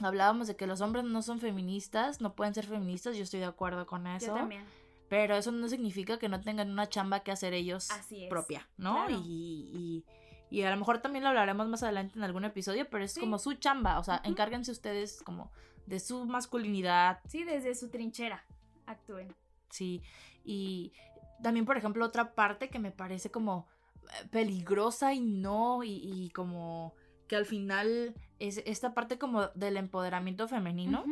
[0.02, 3.46] hablábamos de que los hombres no son feministas, no pueden ser feministas, yo estoy de
[3.46, 4.28] acuerdo con eso.
[4.28, 4.64] Yo también.
[5.08, 9.06] Pero eso no significa que no tengan una chamba que hacer ellos Así propia, ¿no?
[9.06, 9.22] Claro.
[9.24, 10.04] Y,
[10.50, 13.14] y, y a lo mejor también lo hablaremos más adelante en algún episodio, pero es
[13.14, 13.20] Sí.
[13.20, 14.32] como su chamba, o sea, Ujú.
[14.32, 15.52] encárguense ustedes como
[15.86, 18.44] de su masculinidad, Sí, desde su trinchera
[18.88, 19.34] actúen.
[19.70, 20.02] sí.
[20.44, 20.92] Y
[21.42, 23.68] también, por ejemplo, otra parte que me parece como
[24.04, 26.94] eh, peligrosa y no, y, y como
[27.28, 31.04] que al final es esta parte como del empoderamiento femenino.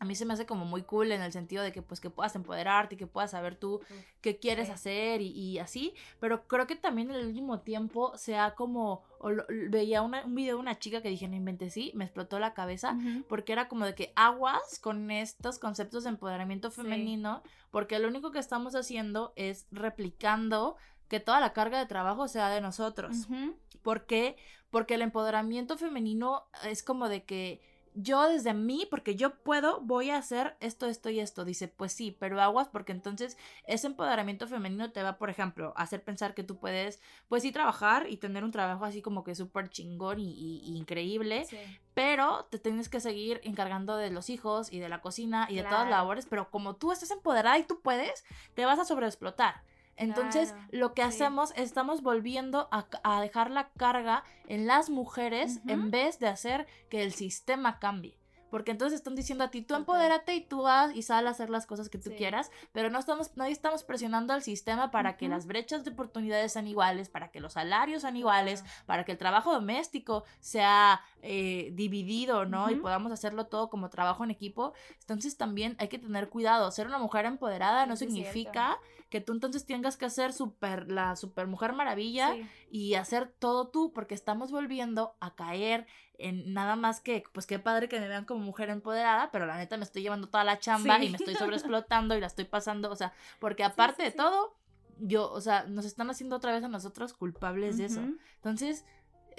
[0.00, 2.08] A mí se me hace como muy cool en el sentido de que pues que
[2.10, 3.80] puedas empoderarte y que puedas saber tú
[4.22, 4.72] qué quieres sí.
[4.72, 9.02] hacer y, y así, pero creo que también en el último tiempo se ha como,
[9.18, 12.04] o lo- veía una- un video de una chica que dije, no inventes, sí, me
[12.04, 12.96] explotó la cabeza,
[13.28, 16.80] porque era como de que aguas con estos conceptos de empoderamiento Sí.
[16.80, 20.76] femenino, porque lo único que estamos haciendo es replicando
[21.08, 23.26] que toda la carga de trabajo sea de nosotros.
[23.28, 23.54] Ujú.
[23.82, 24.36] ¿Por qué?
[24.70, 27.60] Porque el empoderamiento femenino es como de que
[27.94, 31.44] yo desde mí, porque yo puedo, voy a hacer esto, esto y esto.
[31.44, 33.36] Dice, pues sí, pero aguas porque entonces
[33.66, 37.52] ese empoderamiento femenino te va, por ejemplo, a hacer pensar que tú puedes, pues sí,
[37.52, 41.58] trabajar y tener un trabajo así como que súper chingón y, y- y increíble, Sí.
[41.94, 45.62] pero te tienes que seguir encargando de los hijos y de la cocina y de
[45.64, 48.24] todas las labores, pero como tú estás empoderada y tú puedes,
[48.54, 49.62] te vas a sobreexplotar.
[50.00, 51.08] Entonces, Claro, lo que sí.
[51.08, 56.66] hacemos, estamos volviendo a, a dejar la carga en las mujeres en vez de hacer
[56.88, 58.16] que el sistema cambie.
[58.50, 61.50] Porque entonces están diciendo a ti, tú empodérate y tú vas y sal a hacer
[61.50, 62.16] las cosas que tú Sí.
[62.16, 66.52] quieras, pero no estamos, nadie estamos presionando al sistema para que las brechas de oportunidades
[66.52, 71.70] sean iguales, para que los salarios sean iguales, para que el trabajo doméstico sea eh,
[71.74, 72.70] dividido, ¿no?
[72.70, 74.72] Y podamos hacerlo todo como trabajo en equipo.
[75.00, 76.70] Entonces también hay que tener cuidado.
[76.70, 78.78] Ser una mujer empoderada no significa
[79.10, 82.46] que tú entonces tengas que ser super, la super mujer maravilla Sí.
[82.70, 85.86] y hacer todo tú, porque estamos volviendo a caer
[86.20, 89.56] en nada más que, pues qué padre que me vean como mujer empoderada, pero la
[89.56, 91.06] neta me estoy llevando toda la chamba Sí.
[91.06, 94.54] y me estoy sobreexplotando y la estoy pasando, o sea, porque aparte sí, de todo,
[94.98, 98.00] yo, o sea, nos están haciendo otra vez a nosotros culpables de eso.
[98.36, 98.84] Entonces,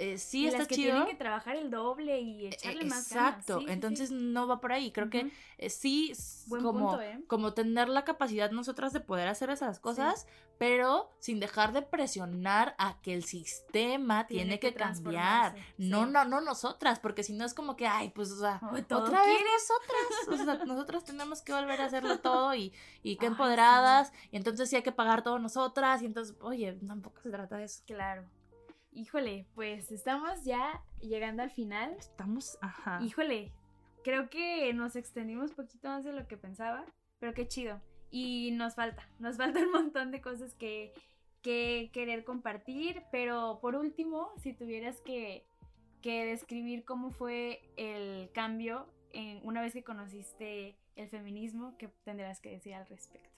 [0.01, 0.91] eh, sí y está las que chido.
[0.91, 3.33] tienen que trabajar el doble y echarle Eh, más ganas.
[3.35, 3.71] Exacto, sí, sí.
[3.71, 4.91] entonces no va por ahí.
[4.91, 7.19] Creo que eh, sí, s- Buen como, punto, ¿eh?
[7.27, 10.25] como tener la capacidad nosotras de poder hacer esas cosas,
[10.57, 15.55] pero sin dejar de presionar a que el sistema tiene, Tiene que, que cambiar.
[15.77, 19.21] No, no, no nosotras, porque si no es como que, ay, pues, o sea, otra
[19.25, 20.27] vez nosotras.
[20.41, 22.73] O sea, nosotras tenemos que volver a hacerlo todo y,
[23.03, 24.11] y que Ay, empoderadas.
[24.31, 26.01] Y entonces sí hay que pagar todo nosotras.
[26.01, 27.83] Y entonces, oye, tampoco se trata de eso.
[27.85, 28.23] Claro.
[28.93, 31.95] Híjole, pues estamos ya llegando al final.
[31.97, 32.99] Estamos, ajá.
[33.01, 33.53] Híjole,
[34.03, 36.85] creo que nos extendimos poquito más de lo que pensaba,
[37.19, 37.81] pero qué chido.
[38.09, 40.93] Y nos falta, nos falta un montón de cosas que,
[41.41, 45.45] que querer compartir, pero por último, si tuvieras que,
[46.01, 52.41] que describir cómo fue el cambio en, una vez que conociste el feminismo, ¿qué tendrás
[52.41, 53.29] que decir al respecto?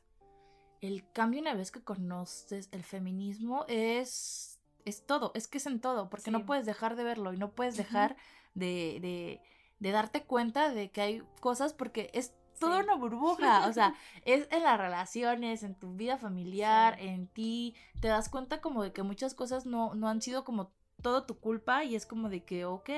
[0.82, 4.53] El cambio una vez que conoces el feminismo es,
[4.86, 6.32] es todo, es que es en todo, porque Sí.
[6.32, 8.16] no puedes dejar de verlo y no puedes dejar
[8.54, 9.42] de, de,
[9.80, 12.84] de darte cuenta de que hay cosas porque es toda Sí.
[12.84, 17.08] una burbuja, o sea, es en las relaciones, en tu vida familiar, Sí.
[17.08, 20.72] en ti, te das cuenta como de que muchas cosas no, no han sido como
[21.02, 22.90] todo tu culpa y es como de que, ok,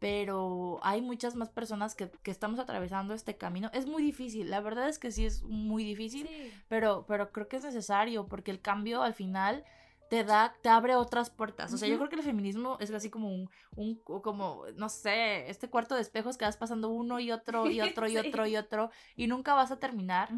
[0.00, 3.70] pero hay muchas más personas que, que estamos atravesando este camino.
[3.74, 6.52] Es muy difícil, la verdad es que sí es muy difícil, Sí.
[6.68, 9.64] pero, pero creo que es necesario porque el cambio al final
[10.10, 11.72] te da, te abre otras puertas.
[11.72, 15.48] O sea, yo creo que el feminismo es así como un, un, como, no sé,
[15.48, 18.18] este cuarto de espejos que vas pasando uno y otro y otro y Sí.
[18.28, 20.28] otro y otro y nunca vas a terminar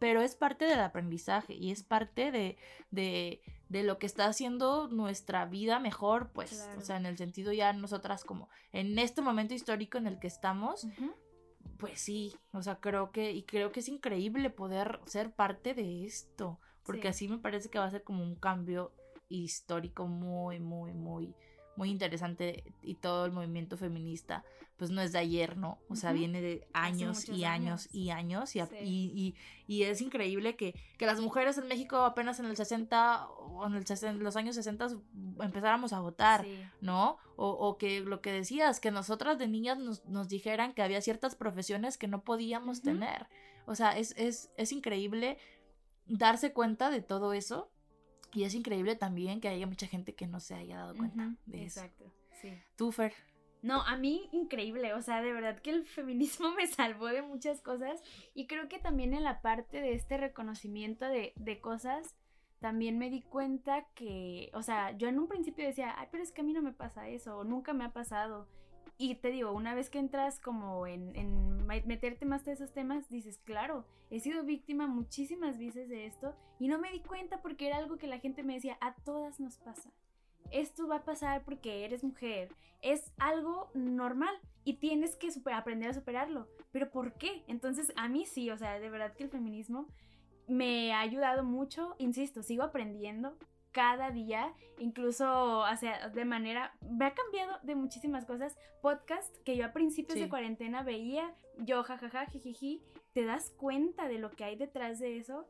[0.00, 2.56] pero es parte del aprendizaje y es parte de,
[2.90, 6.78] de, de lo que está haciendo nuestra vida mejor, pues, Claro.
[6.80, 10.26] o sea, en el sentido ya nosotras como en este momento histórico en el que
[10.26, 10.86] estamos,
[11.78, 16.04] pues sí, o sea, creo que, y creo que es increíble poder ser parte de
[16.04, 17.08] esto, porque Sí.
[17.08, 18.92] así me parece que va a ser como un cambio
[19.28, 21.34] histórico muy, muy, muy,
[21.76, 24.44] muy interesante y todo el movimiento feminista,
[24.76, 25.78] pues no es de ayer, ¿no?
[25.88, 27.88] O sea, viene de años y años años.
[27.94, 28.66] y años y, Sí.
[28.82, 29.34] y,
[29.66, 33.66] y, y es increíble que, que las mujeres en México apenas en el 60 o
[33.66, 34.88] en, el, en los años 60
[35.40, 36.44] empezáramos a votar.
[36.44, 36.60] Sí.
[36.80, 37.16] ¿no?
[37.36, 41.00] O, o que lo que decías, que nosotras de niñas nos, nos dijeran que había
[41.00, 43.26] ciertas profesiones que no podíamos tener.
[43.66, 45.38] O sea, es, es, es increíble
[46.06, 47.70] darse cuenta de todo eso.
[48.32, 51.64] Y es increíble también que haya mucha gente que no se haya dado cuenta de
[51.64, 51.80] eso.
[51.80, 52.12] Exacto.
[52.40, 52.50] Sí.
[52.76, 53.12] Tú, Fer.
[53.62, 57.62] No, a mí increíble, o sea, de verdad que el feminismo me salvó de muchas
[57.62, 58.02] cosas
[58.34, 62.14] y creo que también en la parte de este reconocimiento de, de cosas,
[62.60, 66.30] también me di cuenta que, o sea, yo en un principio decía, ay, pero es
[66.32, 68.48] que a mí no me pasa eso, o nunca me ha pasado.
[68.96, 73.38] Y te digo, una vez que entras como en, meterte más de esos temas, dices,
[73.38, 77.78] claro, he sido víctima muchísimas veces de esto y no me di cuenta porque era
[77.78, 79.90] algo que la gente me decía, a todas nos pasa.
[80.52, 85.94] Esto va a pasar porque eres mujer, es algo normal y tienes que aprender a
[85.94, 86.48] superarlo.
[86.70, 87.42] Pero ¿por qué?
[87.48, 89.88] Entonces, a mí sí, o sea, de verdad que el feminismo
[90.46, 93.36] me ha ayudado mucho, insisto, sigo aprendiendo
[93.74, 98.56] cada día, incluso, o sea, de manera, me ha cambiado de muchísimas cosas.
[98.80, 100.20] Podcast que yo a principios Sí.
[100.22, 105.18] de cuarentena veía, yo jajaja, jijiji, te das cuenta de lo que hay detrás de
[105.18, 105.46] eso.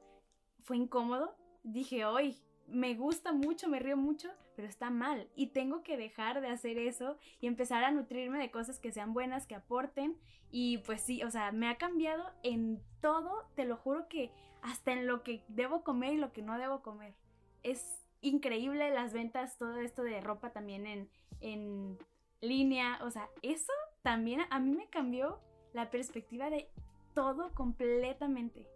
[0.63, 5.83] Fue incómodo, dije, hoy me gusta mucho, me río mucho, pero está mal y tengo
[5.83, 9.55] que dejar de hacer eso y empezar a nutrirme de cosas que sean buenas, que
[9.55, 10.17] aporten
[10.51, 14.31] y pues sí, o sea, me ha cambiado en todo, te lo juro que
[14.63, 17.15] hasta en lo que debo comer y lo que no debo comer.
[17.63, 21.11] Es increíble las ventas, todo esto de ropa también en,
[21.41, 21.99] en
[22.41, 23.73] línea, o sea, eso
[24.03, 25.41] también a mí me cambió
[25.73, 26.69] la perspectiva de
[27.15, 28.69] todo completamente.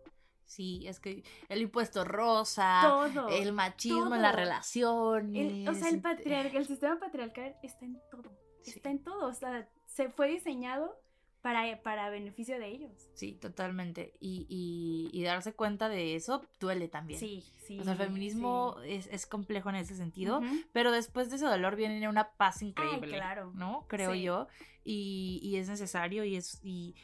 [0.44, 3.28] Sí, es que el impuesto rosa, Todo.
[3.28, 4.40] el machismo en las todo.
[4.44, 5.52] relaciones.
[5.52, 8.30] El- o sea, el patriarca, el sistema patriarcal está en todo.
[8.62, 8.70] Sí.
[8.76, 9.26] Está en todo.
[9.28, 10.98] O sea, se fue diseñado
[11.42, 12.90] para, para beneficio de ellos.
[13.14, 14.12] Sí, totalmente.
[14.20, 17.20] Y, y, y darse cuenta de eso duele también.
[17.20, 17.78] Sí, sí.
[17.78, 18.92] O sea, el feminismo sí.
[18.92, 20.40] es, es complejo en ese sentido,
[20.72, 23.52] pero después de ese dolor viene una paz increíble, claro.
[23.54, 23.86] ¿no?
[23.88, 24.22] Creo Sí.
[24.22, 24.48] yo,
[24.84, 26.60] y, y es necesario y es...
[26.64, 26.94] Y,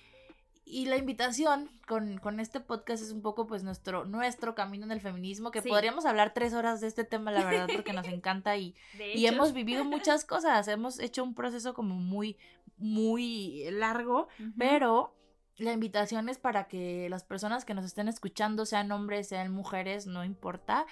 [0.67, 4.93] y la invitación con, con este podcast es un poco pues nuestro, nuestro camino en
[4.93, 5.69] el feminismo, que Sí.
[5.69, 8.75] podríamos hablar tres horas de este tema, la verdad, porque nos encanta y,
[9.15, 12.39] y hemos vivido muchas cosas, hemos hecho un proceso como muy,
[12.79, 15.15] muy largo, pero
[15.57, 20.07] la invitación es para que las personas que nos estén escuchando, sean hombres, sean mujeres,
[20.07, 20.85] no importa,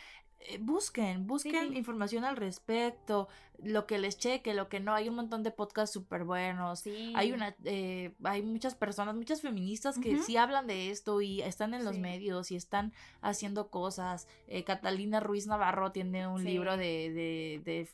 [0.49, 1.77] eh, busquen, busquen sí.
[1.77, 3.29] información al respecto,
[3.63, 4.95] lo que les cheque, lo que no.
[4.95, 6.81] Hay un montón de podcasts súper buenos.
[6.81, 7.13] Sí.
[7.15, 11.75] Hay una, eh, hay muchas personas, muchas feministas que sí hablan de esto y están
[11.75, 14.27] en los medios y están haciendo cosas.
[14.49, 17.89] Eh, Catalina Ruiz Navarro tiene un libro de, de, de,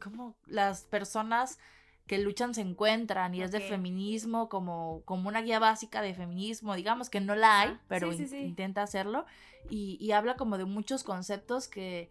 [0.00, 1.58] cómo las personas
[2.06, 6.74] que luchan se encuentran y es de feminismo como, como una guía básica de feminismo,
[6.74, 8.46] digamos que no la hay, pero Sí, sí, in- sí.
[8.48, 9.24] intenta hacerlo
[9.70, 12.10] y, y habla como de muchos conceptos que,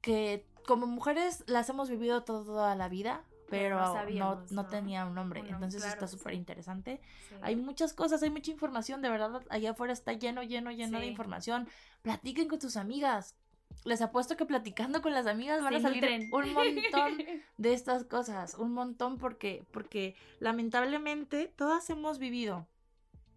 [0.00, 4.68] que como mujeres las hemos vivido toda la vida, Pero no no, sabíamos, no ¿no?
[4.68, 7.00] tenía un nombre, entonces claro, está súper interesante.
[7.28, 7.34] Sí.
[7.42, 11.06] Hay muchas cosas, hay mucha información, de verdad, allá afuera está lleno, lleno, lleno de
[11.06, 11.68] información.
[12.02, 13.36] Platiquen con tus amigas.
[13.84, 16.28] Les apuesto que platicando con las amigas van Se a salir nutren.
[16.32, 17.18] un montón
[17.56, 22.66] de estas cosas, un montón porque porque lamentablemente todas hemos vivido.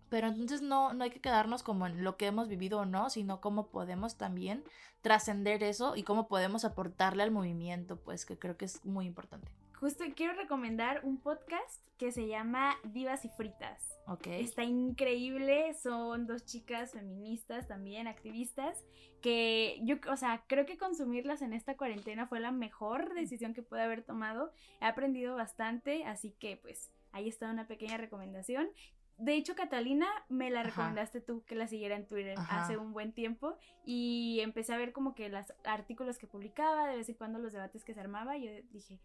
[0.09, 3.09] Pero entonces no no hay que quedarnos como en lo que hemos vivido o no,
[3.09, 4.63] sino cómo podemos también
[5.01, 9.51] trascender eso y cómo podemos aportarle al movimiento, pues que creo que es muy importante.
[9.79, 13.99] Justo quiero recomendar un podcast que se llama Divas y Fritas.
[14.07, 14.27] ¿Ok?
[14.27, 18.85] Está increíble, son dos chicas feministas también, activistas,
[19.21, 23.63] que yo, o sea, creo que consumirlas en esta cuarentena fue la mejor decisión que
[23.63, 24.53] pude haber tomado.
[24.81, 28.69] He aprendido bastante, así que pues ahí está una pequeña recomendación.
[29.17, 30.69] De hecho, Catalina, me la Ajá.
[30.69, 32.63] recomendaste tú que la siguiera en Twitter Ajá.
[32.63, 36.97] hace un buen tiempo y empecé a ver como que los artículos que publicaba, de
[36.97, 38.99] vez en cuando los debates que se armaba y yo dije,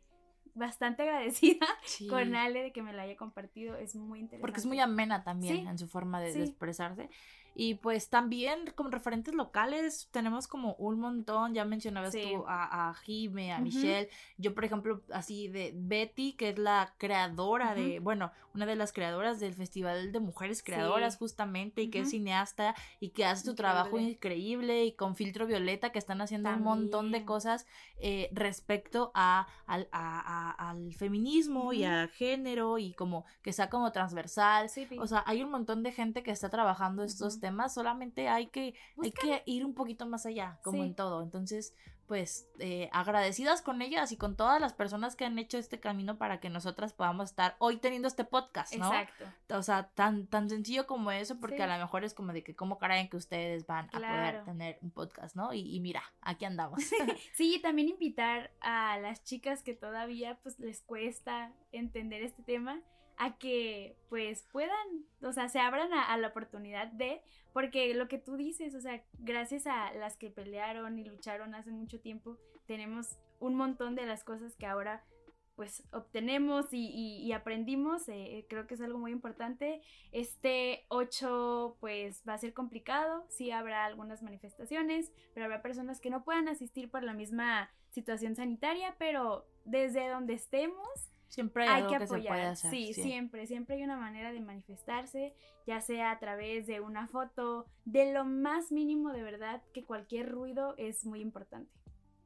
[0.54, 2.06] bastante agradecida Sí.
[2.06, 3.76] con Ale de que me la haya compartido.
[3.76, 4.40] Es muy interesante.
[4.40, 7.08] Porque es muy amena también Sí, en su forma de, expresarse.
[7.54, 12.30] Y pues también como referentes locales tenemos como un montón, ya mencionabas Sí.
[12.32, 13.58] tú a, a Jime, a.
[13.58, 18.76] Michelle, yo por ejemplo así de Betty, que es la creadora de, bueno, una de
[18.76, 21.18] las creadoras del Festival de Mujeres Creadoras Sí.
[21.18, 24.84] justamente, y que es cineasta y que hace su trabajo Increíble.
[24.84, 27.66] y con Filtro Violeta que están haciendo un montón de cosas
[27.98, 33.92] eh, respecto a, al, a- al feminismo y al género y como que sea como
[33.92, 34.68] transversal.
[34.68, 34.86] Sí.
[34.98, 37.39] O sea, hay un montón de gente que está trabajando estos.
[37.40, 40.88] Temas, solamente hay que, hay que ir un poquito más allá, como Sí.
[40.88, 41.22] en todo.
[41.22, 41.74] Entonces,
[42.06, 46.18] pues, eh, agradecidas con ellas y con todas las personas que han hecho este camino
[46.18, 48.86] para que nosotras podamos estar hoy teniendo este podcast, ¿no?
[48.92, 49.24] Exacto.
[49.56, 51.62] O sea, tan, tan sencillo como eso, porque Sí.
[51.62, 54.78] a lo mejor es como de que cómo creen que ustedes van a poder tener
[54.82, 55.52] un podcast, ¿no?
[55.54, 56.80] Y, y mira, aquí andamos.
[57.34, 62.80] Sí, también invitar a las chicas que todavía pues les cuesta entender este tema
[63.20, 67.20] a que pues puedan, o sea, se abran a, la oportunidad de,
[67.52, 71.70] porque lo que tú dices, o sea, gracias a las que pelearon y lucharon hace
[71.70, 75.04] mucho tiempo, tenemos un montón de las cosas que ahora
[75.54, 79.82] pues obtenemos y aprendimos, eh, creo que es algo muy importante.
[80.10, 86.08] Este 8 pues va a ser complicado, sí habrá algunas manifestaciones, pero habrá personas que
[86.08, 91.82] no puedan asistir por la misma situación sanitaria, pero desde donde estemos Siempre hay, hay
[91.82, 92.46] algo que que, se puede apoyar.
[92.48, 92.70] hacer.
[92.72, 95.32] sí, siempre, siempre hay una manera de manifestarse,
[95.64, 100.28] ya sea a través de una foto, de lo más mínimo de verdad, que cualquier
[100.28, 101.70] ruido es muy importante.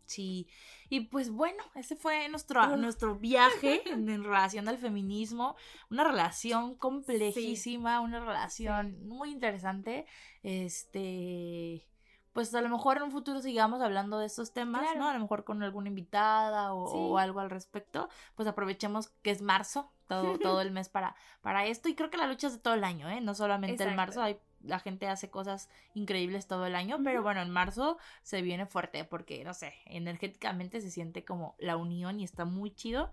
[0.06, 0.48] Sí,
[0.88, 5.54] y pues bueno, ese fue nuestro, nuestro viaje en, en relación al feminismo,
[5.90, 10.06] una relación complejísima, una relación muy interesante,
[10.42, 11.86] este,
[12.34, 14.98] pues a lo mejor en un futuro sigamos hablando de estos temas, Claro.
[14.98, 15.08] ¿no?
[15.08, 16.96] A lo mejor con alguna invitada o, Sí.
[16.98, 21.64] o algo al respecto, pues aprovechemos que es marzo, todo, todo el mes para, para
[21.64, 23.22] esto, y creo que la lucha es de todo el año, ¿eh?
[23.22, 23.96] No solamente el Exacto.
[23.96, 28.40] marzo, hay la gente hace cosas increíbles todo el año, pero bueno, en marzo se
[28.40, 33.10] viene fuerte porque, no sé, energéticamente se siente como la unión y está muy chido.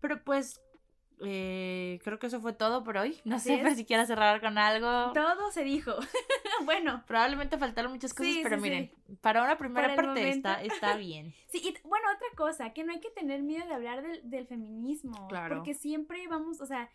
[0.00, 0.60] Pero pues,
[1.22, 3.20] eh, creo que eso fue todo por hoy.
[3.24, 5.12] No Así sé si quieras cerrar con algo.
[5.12, 5.92] Todo se dijo.
[6.64, 9.16] bueno, Probablemente faltaron muchas cosas, Sí, pero sí, miren, sí.
[9.20, 11.34] para una primera Por parte está, está bien.
[11.48, 14.46] Sí, y bueno, otra cosa, que no hay que tener miedo de hablar del, del
[14.46, 15.28] feminismo.
[15.28, 15.56] Claro.
[15.56, 16.88] Porque siempre vamos, o sea,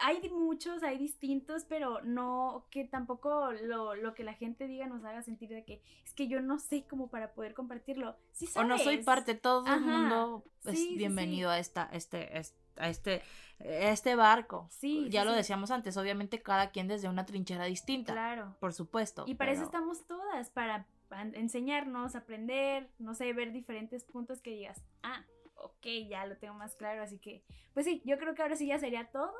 [0.00, 5.04] hay muchos, hay distintos, pero no, que tampoco lo, lo que la gente diga nos
[5.04, 8.16] haga sentir de que es que yo no sé cómo para poder compartirlo.
[8.32, 9.76] Sí O no soy parte, todo Ajá.
[9.76, 13.22] el mundo es sí, bienvenido a esta, este, es- a este,
[13.60, 14.66] a este barco.
[14.70, 18.56] Sí, ya lo decíamos antes, obviamente cada quien desde una trinchera distinta, Claro.
[18.58, 19.24] por supuesto.
[19.28, 20.86] Y para eso estamos todas, para
[21.34, 25.24] enseñarnos, aprender, no sé, ver diferentes puntos que digas, ah,
[25.64, 28.66] ok, ya lo tengo más claro, así que, pues sí, yo creo que ahora sí
[28.66, 29.32] ya sería todo.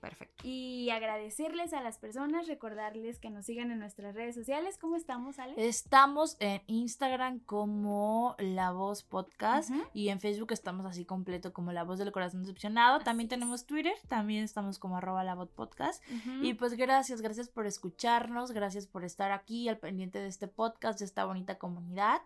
[0.00, 0.42] Perfecto.
[0.46, 4.78] Y agradecerles a las personas, recordarles que nos sigan en nuestras redes sociales.
[4.78, 5.54] ¿Cómo estamos, Ale?
[5.56, 11.84] Estamos en Instagram como La Voz Podcast y en Facebook estamos así completo como La
[11.84, 12.96] Voz del Corazón Decepcionado.
[12.96, 13.30] Así también es.
[13.30, 16.02] tenemos Twitter, también estamos como arroba La Voz Podcast.
[16.40, 21.00] Y pues gracias, gracias por escucharnos, gracias por estar aquí al pendiente de este podcast,
[21.00, 22.22] de esta bonita comunidad.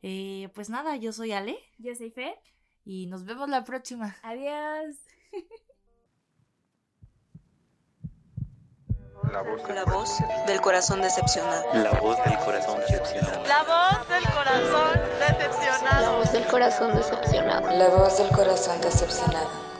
[0.00, 2.38] Eh, pues nada, yo soy Ale Yo soy Fer.
[2.84, 4.16] Y nos vemos la próxima.
[4.22, 4.96] Adiós.
[9.32, 11.64] La voz, La voz del corazón decepcionado.
[11.74, 13.46] la voz del corazón decepcionado.
[13.46, 16.16] La voz del corazón La decepcionado.
[16.18, 17.70] voz del corazón decepcionado.
[17.70, 19.71] La voz del corazón decepcionado.